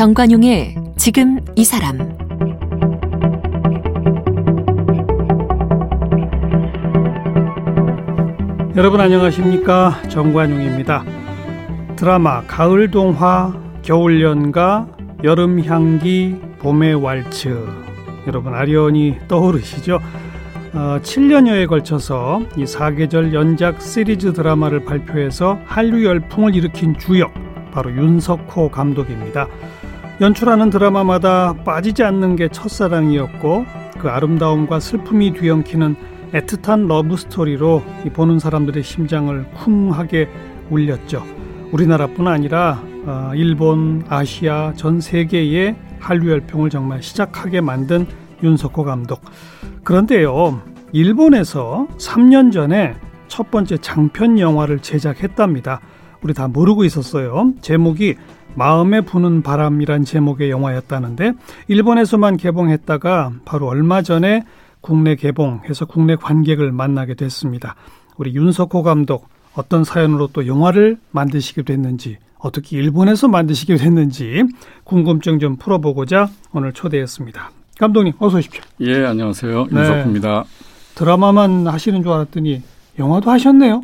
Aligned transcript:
정관용의 0.00 0.76
지금 0.96 1.40
이 1.56 1.62
사람 1.62 1.98
여러분 8.78 8.98
안녕하십니까 8.98 10.00
정관용입니다. 10.08 11.04
드라마 11.96 12.40
가을 12.46 12.90
동화 12.90 13.52
겨울 13.82 14.22
연가 14.22 14.88
여름 15.22 15.62
향기 15.62 16.34
봄의 16.60 16.94
왈츠 16.94 17.68
여러분 18.26 18.54
아련히 18.54 19.18
떠오르시죠? 19.28 20.00
어, 20.72 20.98
7년여에 21.02 21.68
걸쳐서 21.68 22.40
이 22.56 22.64
사계절 22.64 23.34
연작 23.34 23.82
시리즈 23.82 24.32
드라마를 24.32 24.82
발표해서 24.86 25.58
한류 25.66 26.06
열풍을 26.06 26.54
일으킨 26.54 26.96
주역 26.96 27.34
바로 27.70 27.94
윤석호 27.94 28.70
감독입니다. 28.70 29.46
연출하는 30.20 30.68
드라마마다 30.68 31.54
빠지지 31.64 32.02
않는 32.02 32.36
게 32.36 32.48
첫사랑이었고 32.48 33.64
그 33.98 34.10
아름다움과 34.10 34.78
슬픔이 34.78 35.32
뒤엉키는 35.32 35.96
애틋한 36.34 36.88
러브 36.88 37.16
스토리로 37.16 37.82
보는 38.12 38.38
사람들의 38.38 38.82
심장을 38.82 39.42
쿵하게 39.54 40.28
울렸죠. 40.68 41.24
우리나라뿐 41.72 42.28
아니라 42.28 42.82
어, 43.06 43.32
일본, 43.34 44.04
아시아 44.10 44.74
전 44.76 45.00
세계의 45.00 45.74
한류 45.98 46.32
열풍을 46.32 46.68
정말 46.68 47.02
시작하게 47.02 47.62
만든 47.62 48.06
윤석호 48.42 48.84
감독. 48.84 49.22
그런데요, 49.84 50.60
일본에서 50.92 51.88
3년 51.96 52.52
전에 52.52 52.94
첫 53.28 53.50
번째 53.50 53.78
장편 53.78 54.38
영화를 54.38 54.80
제작했답니다. 54.80 55.80
우리 56.22 56.34
다 56.34 56.46
모르고 56.46 56.84
있었어요. 56.84 57.54
제목이 57.62 58.16
마음에 58.54 59.00
부는 59.00 59.42
바람이란 59.42 60.04
제목의 60.04 60.50
영화였다는데 60.50 61.32
일본에서만 61.68 62.36
개봉했다가 62.36 63.32
바로 63.44 63.68
얼마 63.68 64.02
전에 64.02 64.44
국내 64.80 65.14
개봉해서 65.14 65.86
국내 65.86 66.16
관객을 66.16 66.72
만나게 66.72 67.14
됐습니다. 67.14 67.76
우리 68.16 68.34
윤석호 68.34 68.82
감독 68.82 69.28
어떤 69.54 69.84
사연으로 69.84 70.28
또 70.32 70.46
영화를 70.46 70.98
만드시게 71.10 71.62
됐는지 71.62 72.18
어떻게 72.38 72.78
일본에서 72.78 73.28
만드시게 73.28 73.76
됐는지 73.76 74.44
궁금증 74.84 75.38
좀 75.38 75.56
풀어보고자 75.56 76.28
오늘 76.52 76.72
초대했습니다. 76.72 77.50
감독님 77.78 78.14
어서 78.18 78.38
오십시오. 78.38 78.62
예 78.80 79.04
안녕하세요 79.04 79.66
네. 79.70 79.80
윤석호입니다. 79.80 80.44
드라마만 80.94 81.66
하시는 81.66 82.02
줄 82.02 82.12
알았더니 82.12 82.62
영화도 82.98 83.30
하셨네요. 83.30 83.82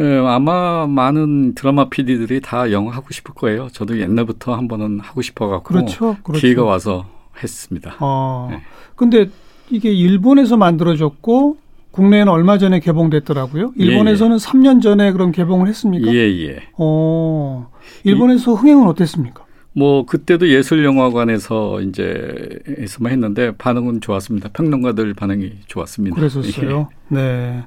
예, 0.00 0.18
아마 0.26 0.86
많은 0.86 1.54
드라마 1.54 1.88
PD들이 1.88 2.40
다 2.40 2.72
영화 2.72 2.94
하고 2.94 3.08
싶을 3.10 3.34
거예요. 3.34 3.68
저도 3.70 4.00
옛날부터 4.00 4.54
한 4.54 4.66
번은 4.66 5.00
하고 5.00 5.20
싶어 5.22 5.48
갖고 5.48 5.74
그렇죠, 5.74 6.16
그렇죠. 6.22 6.40
기회가 6.40 6.64
와서 6.64 7.06
했습니다. 7.42 7.96
어, 8.00 8.48
네. 8.50 8.62
근데 8.96 9.28
이게 9.70 9.92
일본에서 9.92 10.56
만들어졌고 10.56 11.58
국내에는 11.90 12.32
얼마 12.32 12.58
전에 12.58 12.80
개봉됐더라고요. 12.80 13.72
일본에서는 13.76 14.32
예, 14.32 14.34
예. 14.34 14.46
3년 14.46 14.82
전에 14.82 15.12
그럼 15.12 15.32
개봉을 15.32 15.68
했습니까? 15.68 16.12
예, 16.12 16.18
예. 16.18 16.62
어, 16.78 17.70
일본에서 18.04 18.52
이, 18.52 18.56
흥행은 18.56 18.86
어땠습니까? 18.86 19.44
뭐 19.72 20.04
그때도 20.06 20.48
예술영화관에서 20.48 21.80
이제 21.82 22.48
에서만 22.66 23.12
했는데 23.12 23.52
반응은 23.56 24.00
좋았습니다. 24.00 24.50
평론가들 24.52 25.14
반응이 25.14 25.52
좋았습니다. 25.66 26.16
그랬었어요. 26.16 26.88
예. 27.12 27.14
네. 27.14 27.64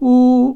어, 0.00 0.54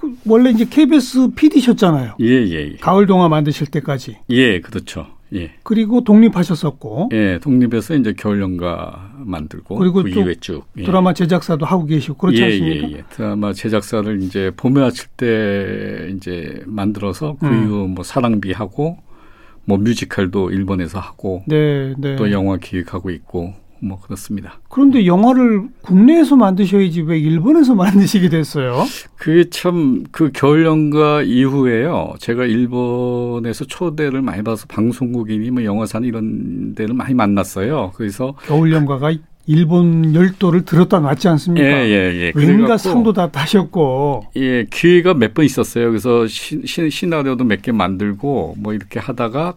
그 0.00 0.14
원래 0.24 0.48
이제 0.48 0.64
KBS 0.64 1.34
PD셨잖아요. 1.34 2.14
예, 2.20 2.24
예, 2.24 2.72
예. 2.72 2.76
가을 2.80 3.06
동화 3.06 3.28
만드실 3.28 3.66
때까지. 3.66 4.16
예, 4.30 4.60
그렇죠. 4.60 5.06
예. 5.34 5.52
그리고 5.62 6.02
독립하셨었고. 6.04 7.10
예, 7.12 7.38
독립해서 7.38 7.96
이제 7.96 8.14
겨울연가 8.14 9.12
만들고 9.18 9.76
그리고 9.76 10.02
그 10.02 10.08
이후에 10.08 10.36
쭉 10.40 10.64
예. 10.78 10.84
드라마 10.84 11.12
제작사도 11.12 11.66
하고 11.66 11.84
계시고 11.84 12.16
그렇지 12.16 12.40
예, 12.40 12.44
않습니까? 12.46 12.88
예, 12.88 12.92
예. 12.92 13.02
드라마 13.10 13.52
제작사를 13.52 14.22
이제 14.22 14.50
봄에 14.56 14.80
왔을 14.80 15.06
때 15.18 16.10
이제 16.16 16.62
만들어서 16.64 17.36
그 17.38 17.46
음. 17.46 17.62
이후 17.62 17.86
뭐 17.86 18.02
사랑비 18.02 18.52
하고 18.52 18.96
뭐 19.66 19.76
뮤지컬도 19.76 20.50
일본에서 20.50 20.98
하고 20.98 21.44
네, 21.46 21.94
네. 21.98 22.16
또 22.16 22.32
영화 22.32 22.56
기획하고 22.56 23.10
있고 23.10 23.52
뭐 23.82 23.98
그렇습니다. 24.00 24.60
그런데 24.68 25.06
영화를 25.06 25.62
국내에서 25.82 26.36
만드셔야지 26.36 27.02
왜 27.02 27.18
일본에서 27.18 27.74
만드시게 27.76 28.28
됐어요? 28.28 28.84
그게 29.16 29.48
참 29.50 30.04
그 30.12 30.30
겨울 30.32 30.64
연가 30.66 31.22
이후에요. 31.22 32.14
제가 32.18 32.44
일본에서 32.44 33.64
초대를 33.64 34.22
많이 34.22 34.42
받아서 34.42 34.66
방송국이니 34.68 35.50
뭐 35.50 35.64
영화산 35.64 36.04
이런 36.04 36.74
데를 36.74 36.94
많이 36.94 37.14
만났어요. 37.14 37.92
그래서 37.94 38.34
겨울 38.46 38.72
연가가 38.72 39.12
일본 39.46 40.14
열도를 40.14 40.64
들었다 40.64 41.00
놨지 41.00 41.26
않습니까? 41.28 41.66
예, 41.66 41.88
예, 41.88 42.14
예. 42.20 42.32
왠가 42.34 42.76
상도 42.76 43.12
다 43.12 43.30
타셨고. 43.30 44.26
예, 44.36 44.66
기회가 44.70 45.14
몇 45.14 45.34
번 45.34 45.44
있었어요. 45.44 45.88
그래서 45.88 46.26
시, 46.26 46.60
시, 46.66 46.88
시나리오도 46.90 47.44
몇 47.44 47.62
개 47.62 47.72
만들고 47.72 48.56
뭐 48.58 48.74
이렇게 48.74 49.00
하다가 49.00 49.54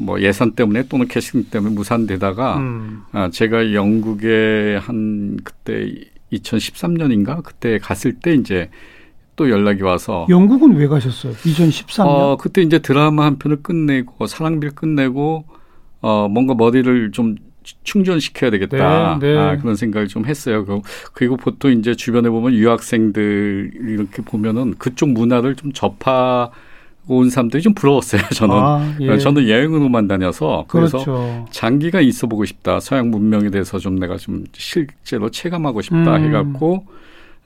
뭐 0.00 0.20
예산 0.20 0.52
때문에 0.52 0.84
또는 0.88 1.06
캐스팅 1.06 1.44
때문에 1.50 1.74
무산되다가 1.74 2.56
음. 2.56 3.02
아, 3.12 3.30
제가 3.30 3.74
영국에 3.74 4.78
한 4.80 5.38
그때 5.44 5.92
2013년인가 6.32 7.42
그때 7.42 7.78
갔을 7.78 8.14
때 8.14 8.34
이제 8.34 8.70
또 9.36 9.50
연락이 9.50 9.82
와서 9.82 10.26
영국은 10.28 10.74
왜 10.76 10.86
가셨어요? 10.86 11.32
2013년? 11.34 12.06
어, 12.06 12.36
그때 12.36 12.62
이제 12.62 12.78
드라마 12.78 13.24
한 13.24 13.38
편을 13.38 13.62
끝내고 13.62 14.26
사랑비를 14.26 14.74
끝내고 14.74 15.44
어 16.02 16.28
뭔가 16.28 16.54
머리를 16.54 17.12
좀 17.12 17.36
충전시켜야 17.84 18.50
되겠다. 18.50 19.18
네, 19.20 19.34
네. 19.34 19.38
아, 19.38 19.56
그런 19.58 19.76
생각을 19.76 20.08
좀 20.08 20.24
했어요. 20.24 20.64
그리고 21.12 21.36
보통 21.36 21.72
이제 21.72 21.94
주변에 21.94 22.30
보면 22.30 22.54
유학생들 22.54 23.72
이렇게 23.74 24.22
보면은 24.22 24.74
그쪽 24.78 25.10
문화를 25.10 25.56
좀 25.56 25.72
접하 25.72 26.50
온 27.08 27.30
사람들이 27.30 27.62
좀 27.62 27.74
부러웠어요. 27.74 28.22
저는 28.34 28.54
아, 28.54 28.96
예. 29.00 29.18
저는 29.18 29.48
여행으로만 29.48 30.06
다녀서 30.08 30.64
그래서 30.68 30.98
그렇죠. 30.98 31.46
장기간 31.50 32.02
있어보고 32.04 32.44
싶다. 32.44 32.80
서양 32.80 33.10
문명에 33.10 33.50
대해서 33.50 33.78
좀 33.78 33.98
내가 33.98 34.16
좀 34.16 34.44
실제로 34.52 35.30
체감하고 35.30 35.82
싶다 35.82 36.16
음. 36.16 36.24
해갖고 36.24 36.86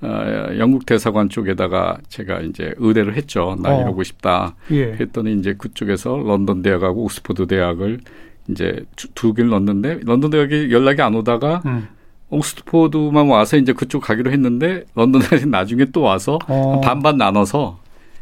어, 0.02 0.48
영국 0.58 0.84
대사관 0.84 1.28
쪽에다가 1.28 1.96
제가 2.08 2.40
이제 2.40 2.74
의뢰를 2.76 3.16
했죠. 3.16 3.56
나 3.62 3.74
어. 3.74 3.80
이러고 3.80 4.02
싶다. 4.02 4.54
예. 4.70 4.96
했더니 5.00 5.34
이제 5.34 5.54
그쪽에서 5.56 6.18
런던 6.18 6.62
대학하고 6.62 7.04
옥스퍼드 7.04 7.46
대학을 7.46 8.00
이제 8.50 8.84
두 9.14 9.32
개를 9.32 9.50
넣었는데 9.50 10.00
런던 10.04 10.30
대학이 10.30 10.70
연락이 10.70 11.00
안 11.00 11.14
오다가 11.14 11.62
음. 11.64 11.88
옥스퍼드만 12.28 13.28
와서 13.28 13.56
이제 13.56 13.72
그쪽 13.72 14.02
가기로 14.02 14.30
했는데 14.30 14.84
런던 14.94 15.22
대학이 15.22 15.46
나중에 15.46 15.86
또 15.86 16.02
와서 16.02 16.38
어. 16.48 16.80
반반 16.82 17.16
나눠서 17.16 17.78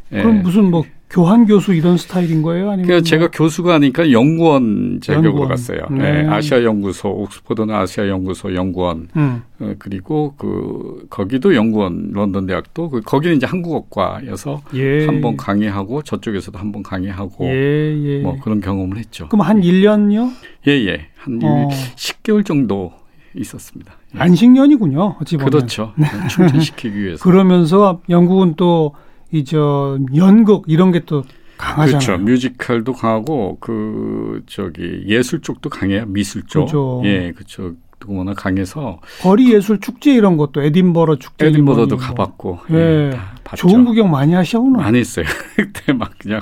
그럼 0.09 0.37
예. 0.37 0.41
무슨 0.41 0.69
뭐 0.69 0.83
교환 1.13 1.45
교수 1.45 1.75
이런 1.75 1.95
스타일인 1.97 2.41
거예요? 2.41 2.71
아니면 2.71 2.87
그러니까 2.87 3.07
제가 3.07 3.29
교수가 3.29 3.75
아니니까 3.75 4.11
연구원 4.11 4.99
자격으로 4.99 5.27
연구원. 5.29 5.49
갔어요. 5.49 5.79
네. 5.91 6.23
네. 6.23 6.27
아시아 6.27 6.63
연구소, 6.63 7.07
옥스퍼드는 7.07 7.73
아시아 7.73 8.07
연구소 8.09 8.55
연구원. 8.55 9.09
음. 9.15 9.43
어, 9.59 9.73
그리고 9.77 10.33
그 10.39 11.05
거기도 11.11 11.53
연구원 11.53 12.09
런던 12.13 12.47
대학도 12.47 12.89
그 12.89 13.01
거기는 13.01 13.35
이제 13.37 13.45
한국어과여서 13.45 14.63
예. 14.73 15.05
한번 15.05 15.37
강의하고 15.37 16.01
저쪽에서도 16.01 16.57
한 16.57 16.71
번 16.71 16.81
강의하고 16.81 17.45
예, 17.45 17.95
예. 18.03 18.19
뭐 18.23 18.35
그런 18.41 18.59
경험을 18.59 18.97
했죠. 18.97 19.29
그럼 19.29 19.45
한 19.45 19.61
1년요? 19.61 20.31
예, 20.67 20.71
예. 20.87 21.05
한 21.15 21.39
어. 21.43 21.69
10개월 21.95 22.43
정도 22.43 22.91
있었습니다. 23.35 23.93
예. 24.15 24.19
안식년이군요. 24.19 25.17
어찌 25.21 25.37
보면. 25.37 25.51
그렇죠. 25.51 25.93
네. 25.95 26.07
충전시키기 26.27 26.97
위해서. 27.03 27.23
그러면서 27.23 28.01
영국은 28.09 28.55
또 28.57 28.95
이 29.33 29.43
저 29.43 29.99
연극 30.15 30.63
이런 30.67 30.91
게 30.91 31.01
또 31.05 31.23
강하잖아요. 31.57 31.99
그렇죠. 31.99 32.17
뮤지컬도 32.23 32.93
강하고 32.93 33.57
그 33.59 34.43
저기 34.47 35.03
예술 35.07 35.41
쪽도 35.41 35.69
강해요. 35.69 36.05
미술 36.07 36.43
쪽. 36.43 36.65
그렇죠. 36.65 37.01
예, 37.05 37.31
그렇죠. 37.31 37.73
워낙 38.05 38.33
강해서 38.35 38.99
거리 39.21 39.53
예술 39.53 39.79
축제 39.79 40.13
이런 40.13 40.35
것도 40.35 40.61
에딘버러 40.61 41.19
축제 41.19 41.45
에딘버러도 41.45 41.95
가봤고 41.95 42.59
예, 42.71 42.75
예 42.75 43.19
좋은 43.55 43.85
구경 43.85 44.11
많이 44.11 44.33
하셨구나 44.33 44.79
많이 44.79 44.99
했어요 44.99 45.23
그때 45.55 45.93
막 45.93 46.11
그냥 46.17 46.41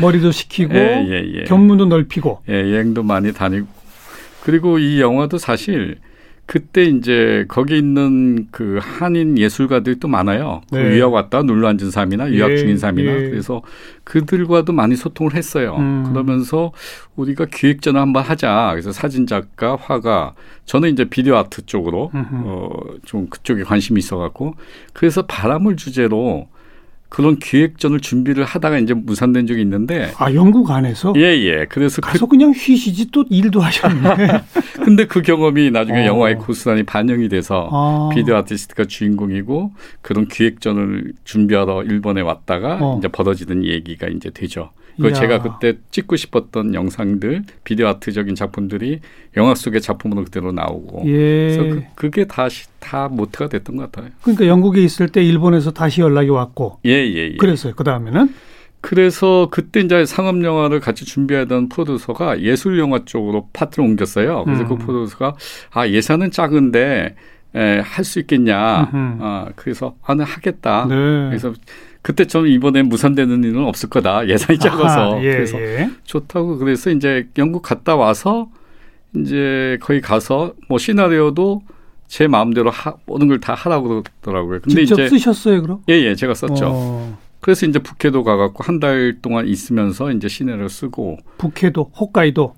머리도 0.00 0.30
식히고 0.30 0.72
예, 0.72 1.04
예, 1.08 1.32
예. 1.34 1.44
견문도 1.46 1.86
넓히고 1.86 2.42
예, 2.48 2.60
여행도 2.72 3.02
많이 3.02 3.32
다니고 3.32 3.66
그리고 4.44 4.78
이 4.78 5.00
영화도 5.00 5.38
사실 5.38 5.98
그때 6.50 6.82
이제 6.82 7.44
거기 7.46 7.78
있는 7.78 8.48
그 8.50 8.80
한인 8.82 9.38
예술가들이 9.38 10.00
또 10.00 10.08
많아요. 10.08 10.62
그 10.68 10.74
네. 10.74 10.82
그 10.82 10.98
유학 10.98 11.12
왔다 11.12 11.44
눌러 11.44 11.68
앉은 11.68 11.92
사람이나 11.92 12.32
유학 12.32 12.50
예, 12.50 12.56
중인 12.56 12.76
사람이나 12.76 13.08
예. 13.08 13.30
그래서 13.30 13.62
그들과도 14.02 14.72
많이 14.72 14.96
소통을 14.96 15.36
했어요. 15.36 15.76
음. 15.78 16.06
그러면서 16.08 16.72
우리가 17.14 17.44
기획전을 17.44 18.00
한번 18.00 18.24
하자. 18.24 18.70
그래서 18.72 18.90
사진 18.90 19.28
작가, 19.28 19.76
화가 19.76 20.34
저는 20.64 20.88
이제 20.90 21.04
비디오 21.04 21.36
아트 21.36 21.64
쪽으로 21.66 22.10
어, 22.12 22.70
좀 23.04 23.28
그쪽에 23.28 23.62
관심이 23.62 24.00
있어갖고 24.00 24.56
그래서 24.92 25.22
바람을 25.26 25.76
주제로 25.76 26.48
그런 27.10 27.38
기획전을 27.38 28.00
준비를 28.00 28.44
하다가 28.44 28.78
이제 28.78 28.94
무산된 28.94 29.48
적이 29.48 29.62
있는데. 29.62 30.12
아, 30.16 30.32
영국 30.32 30.70
안에서? 30.70 31.12
예, 31.16 31.22
예. 31.42 31.66
그래서 31.68 32.00
가서 32.00 32.26
그, 32.26 32.36
냥 32.36 32.52
쉬시지 32.54 33.10
또 33.10 33.24
일도 33.28 33.60
하셨네. 33.60 34.42
근데 34.84 35.06
그 35.06 35.20
경험이 35.20 35.72
나중에 35.72 36.02
어. 36.02 36.06
영화의 36.06 36.36
고스란히 36.36 36.84
반영이 36.84 37.28
돼서 37.28 37.68
아. 37.72 38.10
비디오 38.14 38.36
아티스트가 38.36 38.84
주인공이고 38.84 39.72
그런 40.00 40.28
기획전을 40.28 41.12
준비하러 41.24 41.82
일본에 41.82 42.20
왔다가 42.20 42.78
어. 42.80 42.96
이제 42.98 43.08
벌어지는 43.08 43.64
얘기가 43.64 44.06
이제 44.06 44.30
되죠. 44.30 44.70
그 45.00 45.12
제가 45.12 45.42
그때 45.42 45.78
찍고 45.90 46.16
싶었던 46.16 46.74
영상들, 46.74 47.44
비디오 47.64 47.88
아트적인 47.88 48.34
작품들이 48.34 49.00
영화 49.36 49.54
속의 49.54 49.80
작품으로 49.80 50.24
그대로 50.24 50.52
나오고. 50.52 51.04
예. 51.06 51.56
그래서 51.56 51.82
그, 51.94 52.10
게 52.10 52.26
다시 52.26 52.66
다 52.78 53.08
모태가 53.08 53.48
됐던 53.48 53.76
것 53.76 53.90
같아요. 53.90 54.10
그러니까 54.22 54.46
영국에 54.46 54.82
있을 54.82 55.08
때 55.08 55.22
일본에서 55.22 55.70
다시 55.72 56.00
연락이 56.00 56.28
왔고. 56.28 56.78
예, 56.84 56.90
예, 56.90 57.32
예. 57.32 57.36
그래서요. 57.36 57.74
그 57.76 57.84
다음에는? 57.84 58.34
그래서 58.82 59.48
그때 59.50 59.80
이제 59.80 60.06
상업 60.06 60.42
영화를 60.42 60.80
같이 60.80 61.04
준비하던 61.04 61.68
프로듀서가 61.68 62.40
예술 62.40 62.78
영화 62.78 63.04
쪽으로 63.04 63.48
파트를 63.52 63.84
옮겼어요. 63.84 64.44
그래서 64.44 64.66
그 64.66 64.72
음. 64.72 64.78
그 64.78 64.86
프로듀서가 64.86 65.34
아 65.70 65.86
예산은 65.86 66.30
작은데 66.30 67.14
할수 67.52 68.20
있겠냐. 68.20 68.90
음흠. 68.94 69.18
아 69.20 69.48
그래서 69.54 69.96
아는 70.02 70.24
하겠다. 70.24 70.86
네. 70.88 70.94
그래서 70.94 71.52
그때 72.02 72.24
좀 72.26 72.46
이번에 72.46 72.82
무산되는 72.82 73.44
일은 73.44 73.64
없을 73.64 73.88
거다. 73.90 74.26
예산이 74.28 74.58
작아서. 74.58 75.14
아하, 75.16 75.22
예, 75.24 75.32
그래서 75.32 75.60
예. 75.60 75.90
좋다고 76.04 76.58
그래서 76.58 76.90
이제 76.90 77.28
영국 77.38 77.62
갔다 77.62 77.96
와서 77.96 78.48
이제 79.16 79.78
거기 79.82 80.00
가서 80.00 80.54
뭐 80.68 80.78
시나리오도 80.78 81.62
제 82.08 82.26
마음대로 82.26 82.70
하, 82.70 82.94
모든 83.06 83.28
걸 83.28 83.38
다 83.40 83.54
하라고 83.54 83.88
그러더라고요. 84.02 84.60
근데 84.60 84.84
직접 84.84 84.94
이제 85.02 85.08
쓰셨어요, 85.08 85.62
그럼? 85.62 85.82
예, 85.88 85.94
예, 85.94 86.14
제가 86.14 86.34
썼죠. 86.34 86.66
어. 86.72 87.18
그래서 87.40 87.66
이제 87.66 87.78
북해도 87.78 88.22
가갖고 88.24 88.62
한 88.64 88.80
달 88.80 89.18
동안 89.22 89.46
있으면서 89.46 90.10
이제 90.12 90.28
시내를 90.28 90.68
쓰고. 90.68 91.18
북해도, 91.38 91.90
홋카이도. 91.96 92.54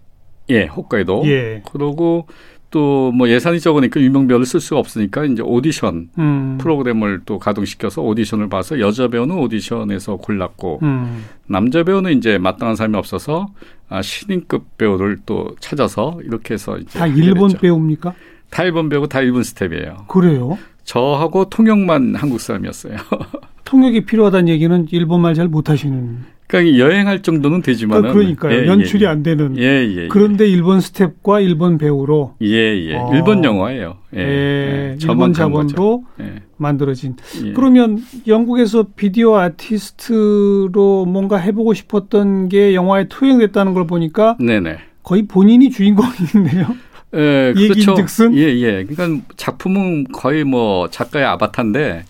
예, 0.51 0.67
홋카이도. 0.67 1.23
예. 1.27 1.63
그러고 1.71 2.27
또 2.73 3.13
뭐 3.13 3.29
예산이 3.29 3.61
적으니까 3.61 4.01
유명 4.01 4.27
배우를 4.27 4.47
쓸 4.47 4.59
수가 4.59 4.81
없으니까 4.81 5.25
이제 5.27 5.43
오디션 5.43 6.09
음. 6.19 6.59
프로그램을 6.61 7.21
또 7.25 7.39
가동시켜서 7.39 8.03
오디션을 8.03 8.49
봐서 8.49 8.81
여자 8.81 9.09
배우는 9.09 9.37
오디션에서 9.37 10.17
골랐고 10.17 10.81
음. 10.83 11.25
남자 11.47 11.85
배우는 11.85 12.17
이제 12.19 12.39
마땅한 12.39 12.77
사람이 12.77 12.97
없어서 12.97 13.49
아, 13.89 14.03
신인급 14.03 14.79
배우를 14.79 15.19
또 15.27 15.55
찾아서 15.61 16.19
이렇게 16.25 16.55
해서 16.55 16.79
이제 16.79 16.99
다 16.99 17.07
일본 17.07 17.49
됐죠. 17.49 17.61
배우입니까? 17.61 18.15
다 18.51 18.65
일본 18.65 18.89
배우고 18.89 19.07
다 19.07 19.21
일본 19.21 19.43
스텝이에요. 19.43 20.07
그래요? 20.09 20.59
저하고 20.85 21.49
통역만 21.51 22.15
한국 22.17 22.41
사람이었어요. 22.41 22.97
통역이 23.65 24.05
필요하다는 24.07 24.49
얘기는 24.49 24.87
일본말 24.91 25.35
잘 25.35 25.49
못하시는. 25.49 26.19
그러니까 26.53 26.77
여행할 26.77 27.23
정도는 27.23 27.63
되지만 27.63 28.05
아, 28.05 28.13
그러니까요. 28.13 28.55
예, 28.55 28.67
연출이 28.67 29.05
예, 29.05 29.09
안 29.09 29.23
되는. 29.23 29.57
예, 29.57 29.63
예, 29.63 30.03
예, 30.03 30.09
그런데 30.09 30.47
일본 30.47 30.83
스텝과 30.83 31.41
일본 31.41 31.79
배우로. 31.79 32.35
예, 32.43 32.47
예. 32.89 32.95
어. 32.95 33.11
일본 33.15 33.43
영화예요. 33.43 33.97
예. 34.15 34.21
예. 34.21 34.99
일본 35.01 35.33
자본도 35.33 36.05
예. 36.21 36.43
만들어진. 36.59 37.17
예. 37.47 37.53
그러면 37.55 38.05
영국에서 38.27 38.89
비디오 38.95 39.37
아티스트로 39.37 41.07
뭔가 41.07 41.39
해 41.39 41.53
보고 41.53 41.73
싶었던 41.73 42.51
게 42.51 42.75
영화에 42.75 43.09
투영됐다는 43.09 43.73
걸 43.73 43.87
보니까. 43.87 44.37
네네. 44.39 44.77
거의 45.03 45.27
본인이 45.27 45.71
주인공인데요. 45.71 46.67
예, 47.17 47.55
그렇죠. 47.57 47.97
예, 48.35 48.43
예. 48.61 48.85
그러니까 48.85 49.25
작품은 49.37 50.09
거의 50.13 50.45
뭐 50.45 50.91
작가의 50.91 51.25
아바타인데 51.25 52.05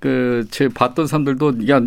그제 0.00 0.68
봤던 0.68 1.06
사람들도 1.06 1.68
야 1.68 1.80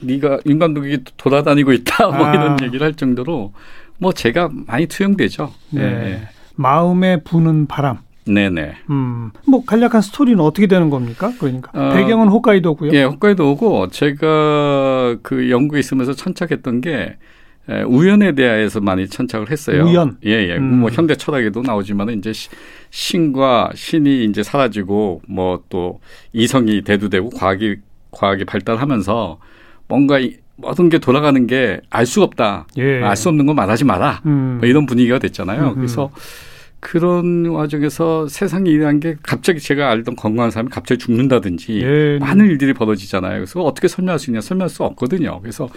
네가 0.00 0.40
윤 0.46 0.58
감독이 0.58 0.98
돌아다니고 1.16 1.72
있다 1.72 2.08
뭐 2.16 2.26
아. 2.26 2.34
이런 2.34 2.56
얘기를 2.62 2.84
할 2.84 2.94
정도로 2.94 3.52
뭐 3.98 4.12
제가 4.12 4.50
많이 4.66 4.86
투영되죠. 4.86 5.52
네. 5.70 5.80
네. 5.80 6.28
마음에 6.54 7.22
부는 7.22 7.66
바람. 7.66 7.98
네네. 8.26 8.74
음, 8.90 9.30
뭐 9.46 9.64
간략한 9.64 10.02
스토리는 10.02 10.40
어떻게 10.40 10.66
되는 10.66 10.90
겁니까? 10.90 11.32
그러니까 11.38 11.70
어, 11.72 11.92
배경은 11.94 12.28
홋카이도고요. 12.28 12.92
예, 12.92 13.04
홋카이도고 13.04 13.88
제가 13.90 15.16
그 15.22 15.48
영국에 15.50 15.78
있으면서 15.78 16.12
천착했던 16.12 16.80
게 16.80 17.16
우연에 17.86 18.34
대하여서 18.34 18.80
많이 18.80 19.08
천착을 19.08 19.50
했어요. 19.50 19.84
우연. 19.84 20.18
예, 20.24 20.30
예. 20.30 20.56
음. 20.56 20.80
뭐 20.80 20.90
현대 20.90 21.14
철학에도 21.14 21.62
나오지만 21.62 22.10
이제 22.10 22.32
신과 22.90 23.70
신이 23.74 24.24
이제 24.24 24.42
사라지고 24.42 25.22
뭐 25.28 25.62
또 25.68 26.00
이성이 26.32 26.82
대두되고 26.82 27.30
과학이 27.30 27.76
과학이 28.10 28.44
발달하면서 28.44 29.38
뭔가 29.88 30.18
모든 30.56 30.88
게 30.88 30.98
돌아가는 30.98 31.46
게 31.46 31.80
알 31.90 32.06
수가 32.06 32.24
없다. 32.26 32.66
예. 32.78 33.02
알수 33.02 33.28
없는 33.28 33.46
거 33.46 33.54
말하지 33.54 33.84
마라. 33.84 34.22
음. 34.26 34.56
뭐 34.60 34.68
이런 34.68 34.86
분위기가 34.86 35.18
됐잖아요. 35.18 35.68
음. 35.70 35.74
그래서 35.76 36.10
그런 36.80 37.46
와중에서 37.46 38.28
세상이 38.28 38.70
일어난 38.70 39.00
게 39.00 39.16
갑자기 39.22 39.58
제가 39.60 39.90
알던 39.90 40.14
건강한 40.16 40.50
사람이 40.50 40.70
갑자기 40.70 40.98
죽는다든지 40.98 41.80
예. 41.82 42.18
많은 42.20 42.46
일들이 42.46 42.72
벌어지잖아요. 42.74 43.34
그래서 43.38 43.60
어떻게 43.62 43.88
설명할 43.88 44.18
수 44.18 44.30
있냐? 44.30 44.40
설명할 44.40 44.68
수 44.68 44.84
없거든요. 44.84 45.40
그래서 45.40 45.68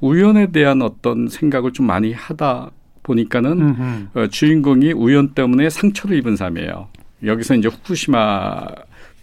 우연에 0.00 0.48
대한 0.52 0.82
어떤 0.82 1.28
생각을 1.28 1.72
좀 1.72 1.86
많이 1.86 2.12
하다 2.12 2.70
보니까는 3.04 4.08
어, 4.14 4.26
주인공이 4.26 4.92
우연 4.92 5.28
때문에 5.34 5.70
상처를 5.70 6.16
입은 6.18 6.36
사람이에요. 6.36 6.88
여기서 7.24 7.54
이제 7.54 7.68
후쿠시마 7.68 8.66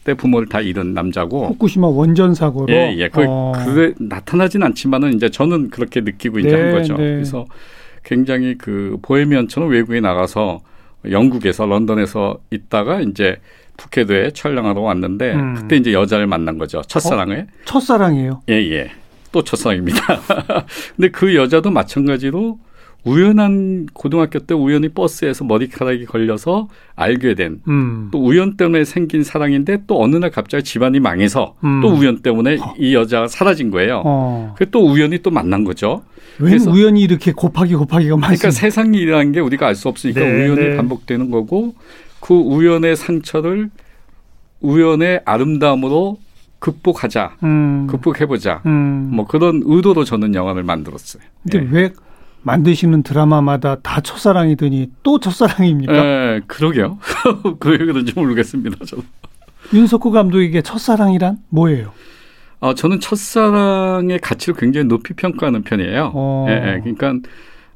때 0.04 0.14
부모를 0.14 0.48
다 0.48 0.60
잃은 0.62 0.94
남자고 0.94 1.48
후쿠시마 1.48 1.88
원전 1.88 2.36
사고로 2.36 2.74
예, 2.74 2.96
예. 2.98 3.10
그, 3.10 3.24
어. 3.28 3.54
그게 3.56 3.94
나타나진 4.00 4.64
않지만은 4.64 5.14
이제 5.14 5.30
저는 5.30 5.70
그렇게 5.70 6.02
느끼고 6.02 6.40
이제 6.40 6.50
네, 6.50 6.62
한 6.62 6.72
거죠. 6.72 6.98
네. 6.98 7.14
그래서 7.14 7.46
굉장히 8.04 8.58
그 8.58 8.98
보헤미안처럼 9.02 9.70
외국에 9.70 10.02
나가서 10.02 10.62
영국에서 11.10 11.66
런던에서 11.66 12.40
있다가 12.52 13.02
이제 13.02 13.38
푸켓에 13.78 14.32
촬영하러 14.32 14.82
왔는데 14.82 15.34
음. 15.34 15.56
그때 15.56 15.78
이제 15.78 15.94
여자를 15.94 16.28
만난 16.28 16.58
거죠. 16.58 16.82
첫사랑을. 16.82 17.48
어? 17.50 17.64
첫사랑이에요? 17.66 18.42
예, 18.50 18.54
예. 18.54 18.92
또 19.32 19.44
첫사랑입니다. 19.44 20.00
근데 20.96 21.10
그 21.10 21.36
여자도 21.36 21.72
마찬가지로 21.72 22.60
우연한 23.06 23.88
고등학교 23.94 24.40
때 24.40 24.54
우연히 24.54 24.90
버스에서 24.90 25.44
머리카락이 25.44 26.06
걸려서 26.06 26.70
알게 26.96 27.36
된또 27.36 27.62
음. 27.68 28.10
우연 28.14 28.56
때문에 28.56 28.86
생긴 28.86 29.24
사랑인데 29.24 29.84
또 29.88 30.02
어느 30.02 30.16
날 30.16 30.32
갑자기 30.32 30.64
집안이 30.64 31.00
망해서 31.00 31.56
음. 31.64 31.82
또 31.82 31.90
우연 31.90 32.22
때문에 32.22 32.58
어. 32.60 32.74
이 32.78 32.96
여자가 32.96 33.28
사라진 33.28 33.72
거예요. 33.72 34.04
어. 34.06 34.56
그또 34.58 34.90
우연히 34.90 35.20
또 35.22 35.32
만난 35.32 35.64
거죠. 35.64 36.04
왜 36.40 36.58
우연히 36.68 37.02
이렇게 37.02 37.32
곱하기 37.32 37.76
곱하기가 37.76 38.16
많이 38.18 38.38
그러니까 38.38 38.52
세상이라는 38.52 39.34
게 39.34 39.40
우리가 39.40 39.68
알 39.68 39.76
수 39.76 39.90
없으니까 39.90 40.22
네, 40.22 40.46
우연히 40.46 40.70
네. 40.70 40.78
반복되는 40.78 41.30
거고 41.30 41.76
그 42.20 42.34
우연의 42.34 42.96
상처를 42.96 43.70
우연의 44.62 45.22
아름다움으로 45.26 46.20
극복하자, 46.60 47.36
음. 47.44 47.88
극복해보자. 47.88 48.62
음. 48.66 49.10
뭐 49.14 49.28
그런 49.28 49.62
의도로 49.66 50.06
저는 50.06 50.34
영화를 50.34 50.64
만들었어요. 50.64 51.22
근데 51.44 51.60
네. 51.60 51.68
왜 51.72 51.94
만드시는 52.44 53.04
드라마마다 53.04 53.76
다 53.82 54.02
첫사랑이더니 54.02 54.92
또 55.02 55.20
첫사랑입니까? 55.20 55.94
네, 55.94 56.42
그러게요. 56.48 57.00
왜 57.66 57.78
그런지 57.78 58.14
모르겠습니다. 58.16 58.86
저는. 58.86 59.04
윤석호 59.74 60.12
감독에게 60.12 60.62
첫사랑이란 60.62 61.38
뭐예요? 61.50 61.92
어, 62.60 62.74
저는 62.74 63.00
첫사랑의 63.00 64.20
가치를 64.20 64.56
굉장히 64.56 64.88
높이 64.88 65.14
평가하는 65.14 65.64
편이에요. 65.64 66.12
어. 66.14 66.46
예, 66.50 66.54
예, 66.54 66.80
그러니까 66.82 67.14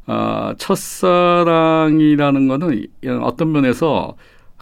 어, 0.05 0.53
첫사랑이라는 0.57 2.47
거는 2.47 2.87
어떤 3.21 3.51
면에서 3.51 4.15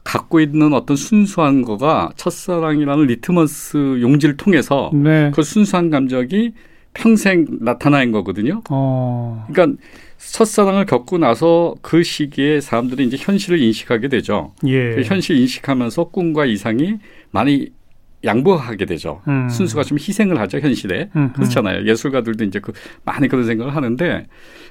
갖고 0.03 0.39
있는 0.39 0.73
어떤 0.73 0.95
순수한 0.95 1.63
거가 1.63 2.11
첫사랑이라는 2.15 3.05
리트머스 3.07 4.01
용지를 4.01 4.37
통해서 4.37 4.91
네. 4.93 5.31
그 5.33 5.41
순수한 5.43 5.89
감정이 5.89 6.53
평생 6.95 7.45
나타나는 7.61 8.11
거거든요. 8.11 8.61
어. 8.69 9.45
그러니까 9.51 9.79
첫사랑을 10.17 10.85
겪고 10.85 11.17
나서 11.17 11.75
그 11.81 12.01
시기에 12.01 12.61
사람들이 12.61 13.05
이제 13.05 13.17
현실을 13.19 13.61
인식하게 13.61 14.07
되죠. 14.07 14.53
예. 14.65 14.95
그 14.95 15.01
현실 15.03 15.37
인식하면서 15.37 16.05
꿈과 16.05 16.45
이상이 16.45 16.95
많이 17.31 17.69
양보하게 18.23 18.85
되죠. 18.85 19.21
음. 19.27 19.47
순수가 19.49 19.83
좀 19.83 19.99
희생을 19.99 20.39
하죠 20.39 20.57
현실에 20.57 21.09
음흠. 21.15 21.33
그렇잖아요. 21.33 21.87
예술가들도 21.87 22.43
이제 22.45 22.59
그 22.59 22.71
많이 23.03 23.27
그런 23.27 23.45
생각을 23.45 23.75
하는데 23.75 24.25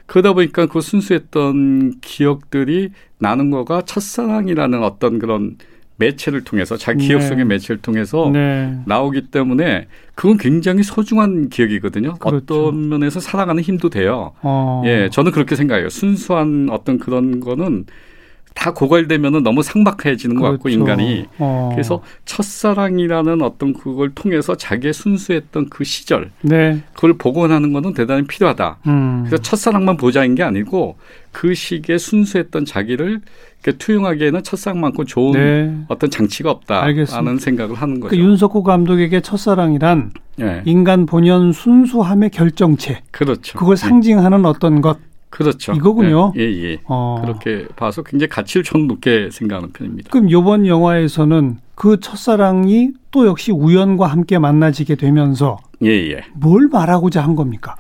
그러다 0.07 0.33
보니까 0.33 0.67
그 0.67 0.81
순수했던 0.81 2.01
기억들이 2.01 2.91
나는 3.19 3.51
거가 3.51 3.83
첫사랑이라는 3.83 4.83
어떤 4.83 5.21
그런 5.21 5.57
매체를 5.97 6.43
통해서 6.43 6.77
자기 6.77 7.07
기억 7.07 7.19
네. 7.21 7.27
속의 7.29 7.45
매체를 7.45 7.81
통해서 7.81 8.31
네. 8.33 8.77
나오기 8.87 9.29
때문에 9.31 9.87
그건 10.15 10.39
굉장히 10.39 10.83
소중한 10.83 11.49
기억이거든요. 11.49 12.15
그렇죠. 12.17 12.37
어떤 12.37 12.89
면에서 12.89 13.21
살아가는 13.21 13.63
힘도 13.63 13.91
돼요. 13.91 14.33
어. 14.43 14.83
예, 14.87 15.09
저는 15.11 15.33
그렇게 15.33 15.57
생각해요. 15.57 15.89
순수한 15.89 16.69
어떤 16.71 16.99
그런 16.99 17.41
거는 17.41 17.87
다 18.55 18.73
고갈되면은 18.73 19.43
너무 19.43 19.63
상박해지는 19.63 20.37
그렇죠. 20.37 20.41
것 20.41 20.51
같고 20.53 20.63
그렇죠. 20.65 20.79
인간이 20.79 21.27
어. 21.39 21.71
그래서 21.73 22.03
첫사랑이라는 22.25 23.43
어떤 23.43 23.75
그걸 23.75 24.13
통해서 24.15 24.57
자기의 24.57 24.95
순수했던 24.95 25.69
그 25.71 25.83
시절 25.85 26.31
네. 26.41 26.81
그걸 26.95 27.15
복원하는 27.15 27.73
것은 27.73 27.95
대단히 27.95 28.27
필요하다. 28.27 28.79
음. 28.87 29.25
그래서 29.27 29.43
첫사랑만 29.43 29.97
보자인 29.97 30.37
게 30.37 30.45
아니고 30.45 30.97
그 31.33 31.53
시기에 31.53 31.99
순수했던 31.99 32.65
자기를 32.65 33.21
투영하기에는 33.73 34.43
첫사랑만큼 34.43 35.07
좋은 35.07 35.33
네. 35.33 35.85
어떤 35.89 36.11
장치가 36.11 36.51
없다라는 36.51 37.39
생각을 37.39 37.77
하는 37.77 38.01
거죠. 38.01 38.11
그 38.11 38.17
윤석호 38.17 38.63
감독에게 38.63 39.21
첫사랑이란 39.21 40.13
네. 40.37 40.63
인간 40.65 41.07
본연 41.07 41.53
순수함의 41.53 42.31
결정체. 42.31 43.03
그렇죠. 43.11 43.59
그걸 43.59 43.77
상징하는 43.77 44.45
어떤 44.45 44.81
것. 44.81 44.99
그렇죠. 45.31 45.73
이거군요. 45.73 46.33
예, 46.37 46.43
예. 46.43 46.73
예. 46.73 46.81
어. 46.85 47.21
그렇게 47.21 47.67
봐서 47.75 48.03
굉장히 48.03 48.29
가치를 48.29 48.63
좀 48.63 48.87
높게 48.87 49.31
생각하는 49.33 49.73
편입니다. 49.73 50.11
그럼 50.11 50.29
이번 50.29 50.67
영화에서는 50.67 51.59
그 51.75 51.99
첫사랑이 51.99 52.91
또 53.11 53.27
역시 53.27 53.51
우연과 53.51 54.07
함께 54.07 54.39
만나지게 54.39 54.95
되면서 54.95 55.59
예, 55.83 55.89
예. 55.89 56.23
뭘 56.35 56.69
말하고자 56.71 57.23
한 57.23 57.35
겁니까? 57.35 57.75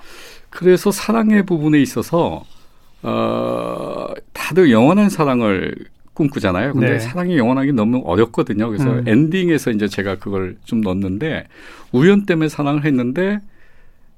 그래서 0.51 0.91
사랑의 0.91 1.47
부분에 1.47 1.81
있어서 1.81 2.43
어 3.05 4.09
다들 4.33 4.71
영원한 4.71 5.09
사랑을 5.09 5.75
꿈꾸잖아요. 6.15 6.73
근데 6.73 6.93
네. 6.93 6.99
사랑이 6.99 7.37
영원하기 7.37 7.73
너무 7.73 8.03
어렵거든요. 8.05 8.69
그래서 8.69 8.89
음. 8.89 9.05
엔딩에서 9.07 9.73
이제 9.73 9.89
제가 9.89 10.17
그걸 10.17 10.57
좀 10.65 10.81
넣었는데 10.81 11.45
우연 11.93 12.25
때문에 12.25 12.49
사랑을 12.49 12.85
했는데 12.85 13.41